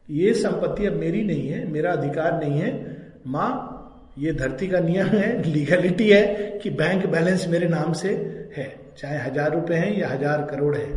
[0.09, 3.75] ये संपत्ति अब मेरी नहीं है, मेरा अधिकार नहीं है। माँ,
[4.19, 6.23] ये धरती का नियम है लीगलिटी है
[6.63, 8.09] कि बैंक बैलेंस मेरे नाम से
[8.57, 8.69] है।
[8.99, 10.89] चाहे हज़ार रुपए हैं या हज़ार करोड़ है।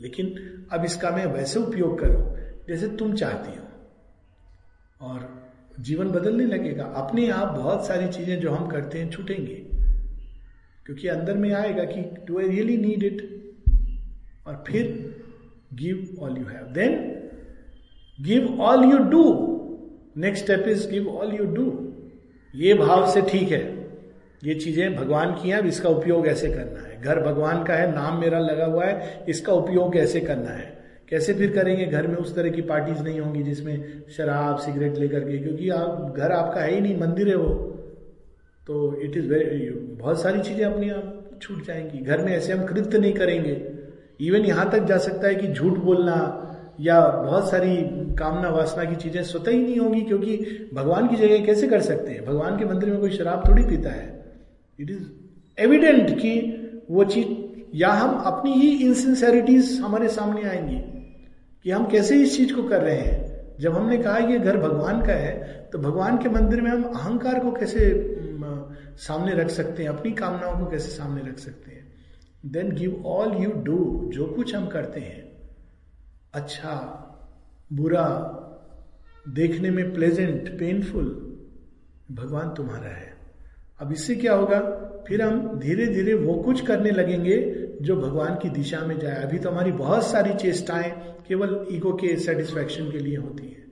[0.00, 0.34] लेकिन
[0.72, 2.36] अब इसका मैं वैसे उपयोग करूँ,
[2.68, 3.67] जैसे तुम चाहती हो।
[5.00, 5.28] और
[5.80, 9.54] जीवन बदलने लगेगा। अपने आप बहुत सारी चीज़ें जो हम करते हैं छूटेंगे,
[10.86, 13.22] क्योंकि अंदर में आएगा कि do I really need it
[14.46, 14.86] और फिर
[15.74, 16.96] give all you have then
[18.18, 19.24] give all you do
[20.16, 21.66] next step is give all you do
[22.54, 23.66] ये भाव से ठीक है।
[24.44, 27.90] ये चीज़ें भगवान की हैं, अब इसका उपयोग ऐसे करना है। घर भगवान का है,
[27.94, 30.77] नाम मेरा लगा हुआ है, इसका उपयोग कैसे करना है।
[31.08, 31.84] कैसे फिर करेंगे?
[31.84, 36.14] घर में उस तरह की पार्टीज़ नहीं होंगी जिसमें शराब सिगरेट लेकर के, क्योंकि आप,
[36.16, 37.54] घर आपका है ही नहीं, मंदिर है वो।
[38.66, 42.64] तो इट इज़ वेरी बहुत सारी चीज़ें अपनी आप छूट जाएँगी। घर में ऐसे हम
[42.66, 43.52] कृत्य नहीं करेंगे।
[44.20, 46.44] इवन यहाँ तक जा सकता है कि झूठ बोलना
[46.80, 47.76] या बहुत सारी
[48.14, 50.36] कामना वासना की चीज़ें स्वतः ही नहीं होंगी, क्योंकि
[50.74, 52.24] भगवान की जगह कैसे कर सकते हैं?
[52.24, 54.06] भगवान के मंदिर में कोई शराब थोड़ी पीता है।
[54.78, 55.02] इट इज़
[55.58, 57.26] एविडेंट कि वो चीज़,
[57.74, 60.97] या हम अपनी ही इनसिंसेरिटीज हमारे सामने आएँगी।
[61.64, 63.56] कि हम कैसे इस चीज़ को कर रहे हैं?
[63.60, 67.38] जब हमने कहा ये घर भगवान का है तो भगवान के मंदिर में हम अहंकार
[67.40, 68.14] को कैसे
[68.98, 69.90] सामने रख सकते हैं?
[69.90, 71.92] अपनी कामनाओं को कैसे सामने रख सकते हैं?
[72.46, 75.26] Then give all you do जो कुछ हम करते हैं
[76.34, 76.74] अच्छा
[77.72, 78.06] बुरा,
[79.28, 81.06] देखने में प्लेजेंट पेनफुल
[82.12, 83.12] भगवान तुम्हारा है।
[83.80, 84.60] अब इससे क्या होगा?
[85.08, 87.36] फिर हम धीरे धीरे वो कुछ करने लगेंगे
[87.82, 90.90] जो भगवान की दिशा में जाए। अभी तो हमारी बहुत सारी चेष्टाएँ
[91.28, 93.64] केवल ईगो के सेटिस्फैक्शन के लिए होती है।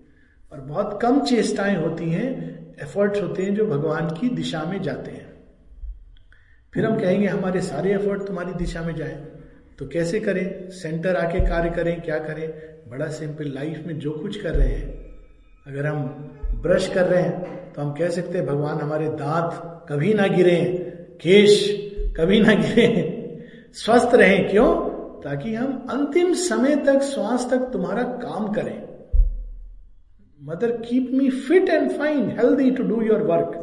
[0.52, 5.10] और बहुत कम चेष्टाएँ होती हैं एफर्ट्स होते हैं जो भगवान की दिशा में जाते
[5.10, 5.26] हैं।
[6.74, 9.24] फिर हम कहेंगे, हमारे सारे एफर्ट तुम्हारी दिशा में जाए।
[9.78, 10.70] तो कैसे करें?
[10.70, 12.48] सेंटर आके कार्य करें, क्या करें?
[12.90, 15.06] बड़ा सिंपल लाइफ में जो कुछ कर रहे हैं।
[15.66, 15.98] अगर हम
[16.62, 20.60] ब्रश कर रहे हैं तो हम कह सकते हैं, भगवान, हमारे दांत कभी ना गिरे,
[21.20, 21.76] केश
[22.16, 23.38] कभी ना गिरे।
[23.74, 24.95] स्वस्थ रहें, क्यों?
[25.24, 28.86] ताकि हम अंतिम समय तक, श्वास तक तुम्हारा काम करें।
[30.42, 33.62] Mother keep me fit and fine healthy to do your work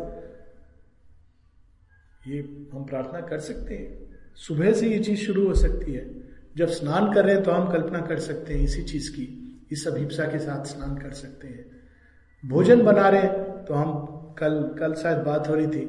[2.28, 6.12] ये हम प्रार्थना कर सकते हैं। सुबह से ये चीज़ शुरू हो सकती है।
[6.58, 9.26] जब स्नान कर रहे हैं तो हम कल्पना कर सकते हैं इसी चीज़ की।
[9.72, 11.66] इस अभिप्सा के साथ स्नान कर सकते हैं।
[12.45, 13.28] भोजन बना रहे
[13.66, 14.06] तो हम
[14.38, 15.86] कल कल शायद बात हो रही थी।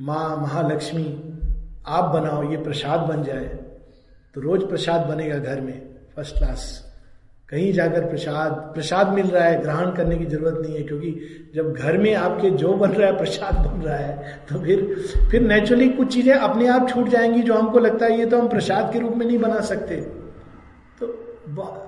[0.00, 1.38] माँ, महालक्ष्मी,
[1.86, 3.63] आप बनाओ, ये प्रसाद बन जाए।
[4.34, 5.80] तो रोज प्रसाद बनेगा घर में
[6.16, 6.62] फ़र्स्ट क्लास
[7.48, 11.72] कहीं जाकर प्रसाद प्रसाद मिल रहा है, ग्रहण करने की ज़रूरत नहीं है, क्योंकि जब
[11.72, 14.84] घर में आपके जो बन रहा है, प्रसाद बन रहा है तो फिर
[15.30, 18.48] फिर नेचुरली कुछ चीज़ें अपने आप छूट जाएँगी जो हमको लगता है ये तो हम
[18.48, 19.96] प्रसाद के रूप में नहीं बना सकते।
[21.00, 21.06] तो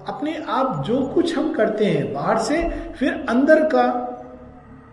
[0.09, 2.63] अपने आप जो कुछ हम करते हैं, बाहर से
[2.99, 3.87] फिर अंदर का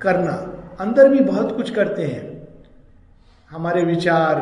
[0.02, 0.34] करना,
[0.80, 2.32] अंदर भी बहुत कुछ करते हैं।
[3.52, 4.42] हमारे विचार,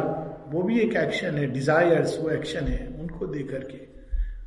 [0.49, 2.90] वो भी एक एक्शन है डिजायर्स वो एक्शन है।
[3.22, 3.80] उनको दे करके।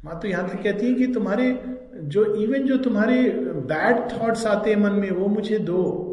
[0.05, 1.65] माँ तो यहाँ तक कहती है कि तुम्हारे
[1.95, 6.11] जो इवन जो तुम्हारे बैड थॉट्स आते हैं मन में, वो मुझे दो।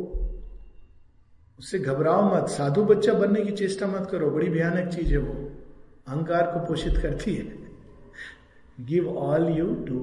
[1.59, 5.51] उससे घबराओ मत। साधु बच्चा बनने की चेष्टा मत करो। बड़ी भयानक चीज़ है वो।
[6.07, 7.57] अहंकार को पोषित करती है।
[8.85, 9.99] गिव ऑल यू टू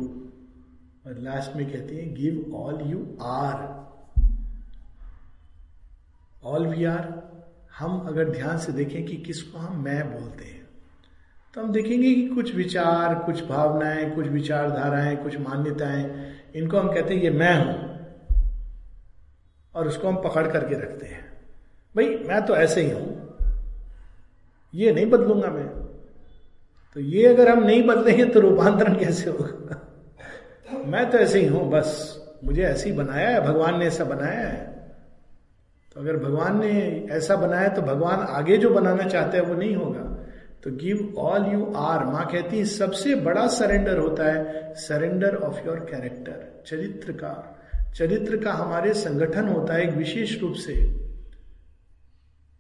[1.06, 3.78] और लास्ट में कहती है give all you are
[6.44, 7.28] all we are
[7.78, 10.57] हम अगर ध्यान से देखें कि किसको हम मैं बोलते हैं।
[11.54, 17.14] तो हम देखेंगे कि कुछ विचार, कुछ भावनाएँ, कुछ विचारधाराएँ, कुछ मान्यताएँ, इनको हम कहते
[17.14, 17.88] हैं, ये मैं हूँ।
[19.74, 21.32] और उसको हम पकड़ करके रखते हैं।
[21.96, 23.38] भाई, मैं तो ऐसे ही हूँ।
[24.74, 25.68] ये नहीं बदलूँगा मैं।
[26.94, 29.88] तो ये अगर हम नहीं बदलेंगे तो रूपांतरण कैसे होगा?
[30.84, 34.48] मैं तो ऐसे ही हूँ, बस मुझे ऐसे ही बनाया है, भगवान ने ऐसा बनाया
[34.48, 34.90] है।
[35.94, 39.76] तो अगर भगवान ने ऐसा बनाया तो भगवान आगे जो बनाना चाहते हैं, वो नहीं
[39.76, 40.17] होगा।
[40.64, 45.66] तो गिव ऑल यू आर माँ कहती है, सबसे बड़ा सरेंडर होता है सरेंडर ऑफ़
[45.66, 47.34] योर कैरेक्टर चरित्र का
[47.96, 50.72] चरित्र का हमारे संगठन होता है एक विशेष रूप से।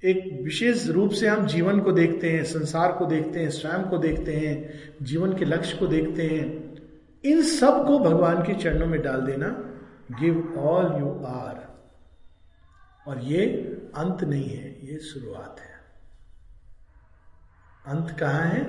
[0.02, 3.98] एक विशेष रूप से हम जीवन को देखते हैं, संसार को देखते हैं, स्वयं को
[3.98, 6.46] देखते हैं, जीवन के लक्ष्य को देखते हैं।
[7.24, 9.48] इन सबको भगवान के चरणों में डाल देना
[10.20, 11.66] गिव ऑल यू आर
[13.06, 13.46] और ये
[13.94, 15.67] अंत नहीं है, ये शुरुआत है।
[17.86, 18.64] अंत कहाँ है?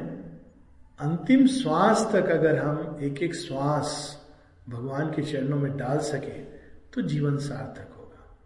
[1.00, 3.90] अंतिम श्वास तक अगर हम एक एक श्वास
[4.70, 6.38] भगवान के चरणों में डाल सके
[6.94, 8.38] तो जीवन सार्थक होगा।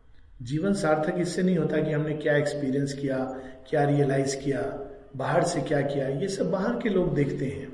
[0.41, 3.17] जीवन सार्थक इससे नहीं होता कि हमने क्या एक्सपीरियंस किया,
[3.69, 4.61] क्या रियलाइज़ किया,
[5.15, 7.71] बाहर से क्या किया, ये सब बाहर के लोग देखते हैं।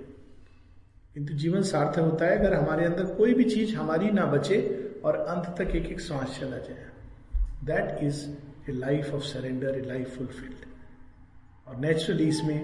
[1.13, 4.59] किंतु जीवन सार्थक होता है अगर हमारे अंदर कोई भी चीज़ हमारी ना बचे
[5.05, 6.85] और अंत तक एक एक श्वास चला जाए।
[7.63, 8.25] That is
[8.69, 10.59] a life of surrender a life fulfilled
[11.70, 12.59] और नेचुरली इसमें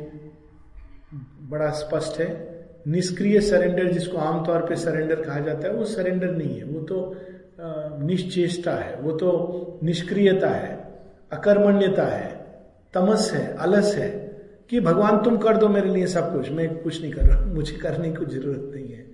[1.50, 2.30] बड़ा स्पष्ट है।
[2.88, 7.16] निष्क्रिय सरेंडर जिसको आमतौर पे सरेंडर कहा जाता है, वो सरेंडर नहीं है। वो तो
[8.06, 10.74] निश्चेष्टा है। वो तो निष्क्रियता है,
[11.32, 12.34] अकर्मण्यता है,
[12.94, 14.10] तमस है अलस है
[14.70, 17.78] कि भगवान तुम कर दो मेरे लिए सब कुछ। मैं कुछ नहीं कर रहा, मुझे
[17.78, 19.06] करने की ज़रूरत नहीं है।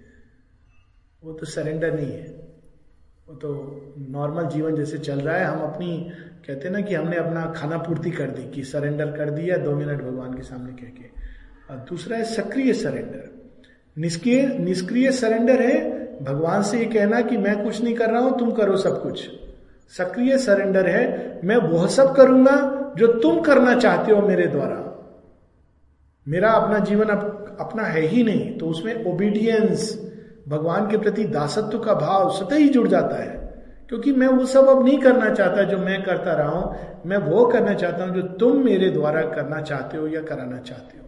[1.23, 2.40] वो तो सरेंडर नहीं है।
[3.27, 3.49] तो
[4.09, 5.87] नॉर्मल जीवन जैसे चल रहा है हम अपनी
[6.47, 9.75] कहते हैं ना कि हमने अपना खाना पूर्ति कर दी कि सरेंडर कर दिया दो
[9.75, 13.29] मिनट भगवान के सामने कह के। दूसरा है सक्रिय सरेंडर
[13.97, 15.79] निष्क्रिय निष्क्रिय सरेंडर है
[16.23, 19.29] भगवान से ये कहना कि मैं कुछ नहीं कर रहा हूँ तुम करो सब कुछ।
[19.93, 22.57] सक्रिय सरेंडर है मैं वह सब करूँगा
[22.97, 24.77] जो तुम करना चाहते हो मेरे द्वारा।
[26.27, 29.91] मेरा अपना जीवन अप, अपना है ही नहीं तो उसमें ओबीडियंस
[30.47, 33.41] भगवान के प्रति दासत्व का भाव स्वतः ही जुड़ जाता है।
[33.89, 36.75] क्योंकि मैं वो सब अब नहीं करना चाहता जो मैं करता रहा हूँ,
[37.05, 40.97] मैं वो करना चाहता हूँ जो तुम मेरे द्वारा करना चाहते हो या कराना चाहते
[40.97, 41.05] हो।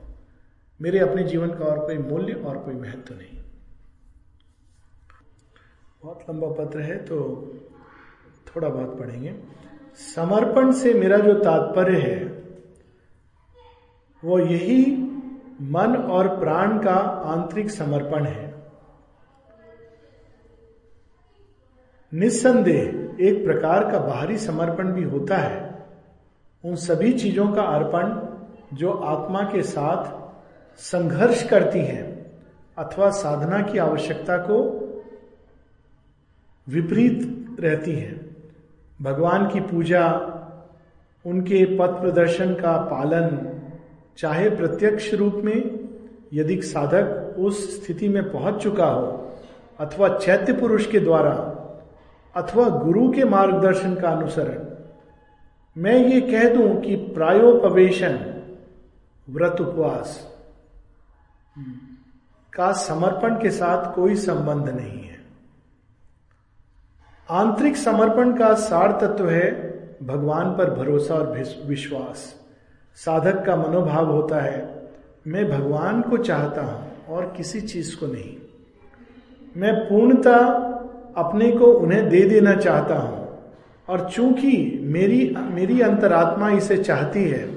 [0.81, 3.39] मेरे अपने जीवन का और कोई मूल्य और कोई महत्व नहीं।
[6.03, 7.17] बहुत लंबा पत्र है तो
[8.47, 9.36] थोड़ा बहुत पढ़ेंगे।
[10.15, 12.43] समर्पण से मेरा जो तात्पर्य है,
[14.23, 14.95] वो यही
[15.61, 18.52] मन और प्राण का आंतरिक समर्पण है।
[22.14, 25.86] निस्संदेह एक प्रकार का बाहरी समर्पण भी होता है।
[26.64, 30.11] उन सभी चीज़ों का अर्पण जो आत्मा के साथ
[30.78, 32.32] संघर्ष करती हैं
[32.78, 34.59] अथवा साधना की आवश्यकता को
[36.68, 38.36] विपरीत रहती हैं।
[39.01, 40.05] भगवान की पूजा,
[41.26, 43.59] उनके पथ प्रदर्शन का पालन,
[44.18, 45.89] चाहे प्रत्यक्ष रूप में
[46.34, 49.34] यदि साधक उस स्थिति में पहुँच चुका हो
[49.80, 51.52] अथवा चैत्य पुरुष के द्वारा
[52.36, 54.65] अथवा गुरु के मार्गदर्शन का अनुसरण।
[55.75, 58.19] मैं ये कह दूँ कि प्रायोपवेशन,
[59.29, 60.36] व्रत उपवास
[62.53, 65.21] का समर्पण के साथ कोई संबंध नहीं है।
[67.29, 69.51] आंतरिक समर्पण का सार तत्व है
[70.03, 71.31] भगवान पर भरोसा और
[71.65, 72.39] विश्वास।
[72.95, 74.89] साधक का मनोभाव होता है,
[75.27, 78.36] मैं भगवान को चाहता हूँ और किसी चीज़ को नहीं।
[79.57, 80.69] मैं पूर्णता
[81.18, 83.22] अपने को उन्हें दे देना चाहता हूँ।
[83.88, 87.47] और चूँकि मेरी मेरी अंतरात्मा इसे चाहती है,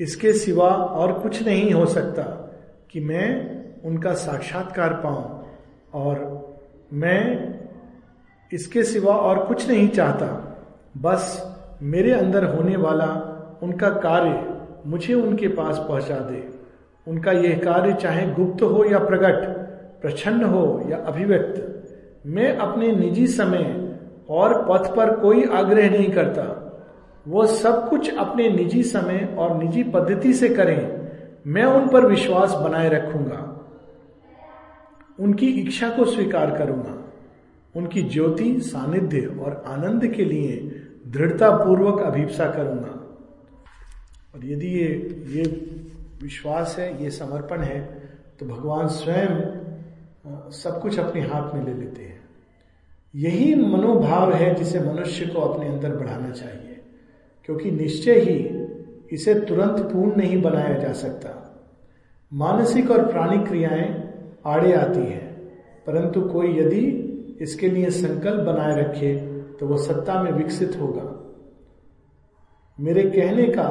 [0.00, 2.22] इसके सिवा और कुछ नहीं हो सकता
[2.92, 3.28] कि मैं
[3.84, 5.46] उनका साक्षात्कार पाऊँ।
[5.94, 6.16] और
[6.92, 7.54] मैं
[8.52, 10.26] इसके सिवा और कुछ नहीं चाहता।
[10.96, 11.42] बस
[11.82, 13.06] मेरे अंदर होने वाला
[13.62, 14.56] उनका कार्य
[14.86, 16.48] मुझे उनके पास पहुँचा दे।
[17.06, 19.46] उनका यह कार्य चाहे गुप्त हो या प्रकट
[20.02, 21.74] प्रछन्न हो या अभिव्यक्त
[22.28, 23.64] मैं अपने निजी समय
[24.30, 26.64] और पथ पर कोई आग्रह नहीं करता।
[27.28, 30.80] वो सब कुछ अपने निजी समय और निजी पद्धति से करें।
[31.46, 33.44] मैं उन पर विश्वास बनाए रखूँगा।
[35.20, 36.94] उनकी इच्छा को स्वीकार करूँगा।
[37.74, 40.56] उनकी ज्योति, सानिध्य और आनंद के लिए
[41.06, 42.94] दृढ़ता पूर्वक अभिप्सा करूँगा।
[44.34, 44.88] और यदि ये
[45.28, 45.42] ये
[46.22, 47.80] विश्वास है, ये समर्पण है
[48.40, 52.17] तो भगवान स्वयं सब कुछ अपने हाथ में ले लेते हैं।
[53.14, 56.80] यही मनोभाव है जिसे मनुष्य को अपने अंदर बढ़ाना चाहिए,
[57.48, 58.38] क्योंकि निश्चय ही
[59.12, 61.34] इसे तुरंत पूर्ण नहीं बनाया जा सकता।
[62.32, 63.86] मानसिक और प्राणिक क्रियाएँ
[64.46, 65.20] आड़े आती है,
[65.86, 66.84] परंतु कोई यदि
[67.40, 69.16] इसके लिए संकल्प बनाए रखे
[69.60, 71.14] तो वह सत्ता में विकसित होगा।
[72.78, 73.64] मेरे कहने का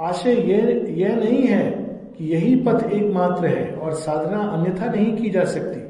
[0.00, 1.64] आशय यह यह नहीं है
[2.16, 5.80] कि यही पथ एकमात्र है और साधना अन्यथा नहीं की जा सकती।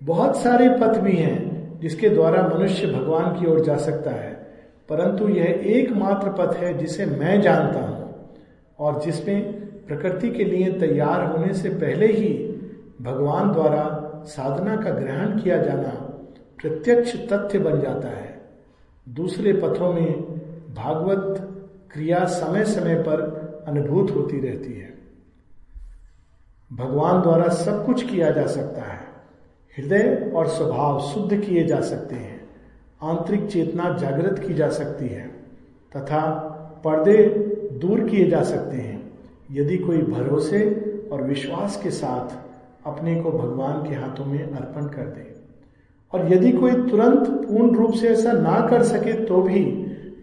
[0.00, 1.47] बहुत सारे पथ भी हैं
[1.78, 4.38] जिसके द्वारा मनुष्य भगवान की ओर जा सकता है।
[4.88, 8.28] परंतु यह एकमात्र पथ है जिसे मैं जानता हूँ
[8.78, 9.52] और जिसमें
[9.86, 12.28] प्रकृति के लिए तैयार होने से पहले ही
[13.02, 15.88] भगवान द्वारा साधना का ग्रहण किया जाना
[16.62, 18.40] प्रत्यक्ष तथ्य बन जाता है।
[19.08, 20.12] दूसरे पथों में
[20.74, 21.48] भागवत
[21.92, 23.20] क्रिया समय समय पर
[23.68, 24.94] अनुभूत होती रहती है।
[26.72, 29.07] भगवान द्वारा सब कुछ किया जा सकता है।
[29.78, 32.36] हृदय और स्वभाव शुद्ध किए जा सकते हैं।
[33.02, 35.26] आंतरिक चेतना जागृत की जा सकती है,
[35.92, 36.20] तथा
[36.84, 37.16] पर्दे
[37.80, 38.96] दूर किए जा सकते हैं।
[39.50, 40.60] यदि कोई भरोसे
[41.12, 42.36] और विश्वास के साथ
[42.86, 45.26] अपने को भगवान के हाथों में अर्पण कर दे,
[46.12, 49.64] और यदि कोई तुरंत पूर्ण रूप से ऐसा ना कर सके तो भी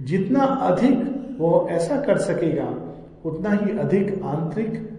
[0.01, 2.67] जितना अधिक वो ऐसा कर सकेगा,
[3.25, 4.94] उतना ही अधिक आंतरिक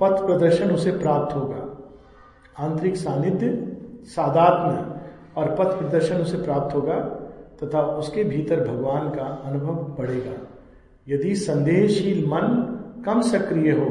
[0.00, 1.66] पथ प्रदर्शन उसे प्राप्त होगा।
[2.58, 3.48] आंतरिक सानिध्य
[4.06, 6.98] सादात्म और पथ प्रदर्शन उसे प्राप्त होगा
[7.62, 10.36] तथा उसके भीतर भगवान का अनुभव बढ़ेगा।
[11.06, 13.90] यदि संदेहशील मन कम सक्रिय हो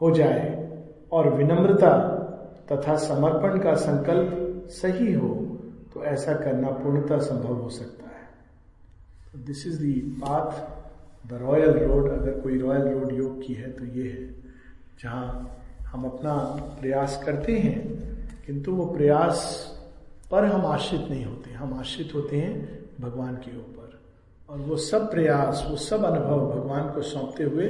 [0.00, 0.54] हो जाए
[1.12, 1.96] और विनम्रता
[2.72, 5.28] तथा समर्पण का संकल्प सही हो
[5.94, 10.50] तो ऐसा करना पूर्णतः संभव हो सकता है। This is the path
[11.28, 14.34] the royal road अगर कोई रॉयल रोड योग की है तो ये है,
[15.02, 15.54] जहाँ
[15.86, 16.34] हम अपना
[16.80, 17.80] प्रयास करते हैं,
[18.46, 19.40] किंतु वो प्रयास
[20.30, 24.00] पर हम आश्रित नहीं होते। हम आश्रित होते हैं भगवान के ऊपर।
[24.48, 27.68] और वो सब प्रयास, वो सब अनुभव भगवान को सौंपते हुए,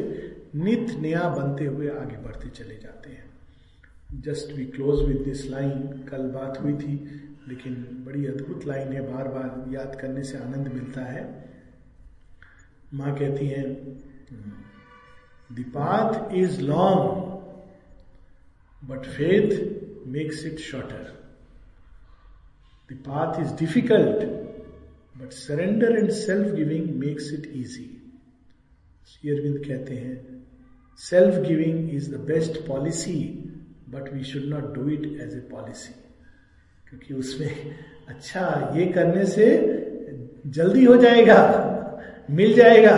[0.54, 3.24] नित नया बनते हुए आगे बढ़ते चले जाते हैं।
[4.20, 5.70] Just we close with this line
[6.10, 6.94] कल बात हुई थी,
[7.48, 7.74] लेकिन
[8.06, 11.48] बड़ी अद्भुत लाइन है बार बार याद करने से आनंद मिलता है।
[12.94, 13.74] माँ कहती हैं
[15.50, 17.26] the path is long
[18.90, 21.12] but faith makes it shorter
[22.92, 24.24] the path is difficult
[25.20, 27.94] but surrender and self giving makes it easy
[29.24, 30.42] Arvind कहते हैं
[30.98, 33.18] self giving is the best policy
[33.88, 35.92] but we should not do it as a policy
[36.88, 37.76] क्योंकि उसमें
[38.08, 39.46] अच्छा ये करने से
[40.46, 41.38] जल्दी हो जाएगा।
[42.30, 42.96] मिल जाएगा।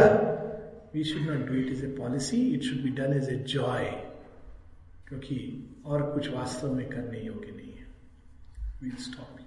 [0.94, 3.84] We should not do it is a policy it should be done as a joy
[5.08, 5.36] क्योंकि
[5.86, 7.86] और कुछ वास्तव में करने योग्य नहीं है।
[8.82, 9.39] We'll stop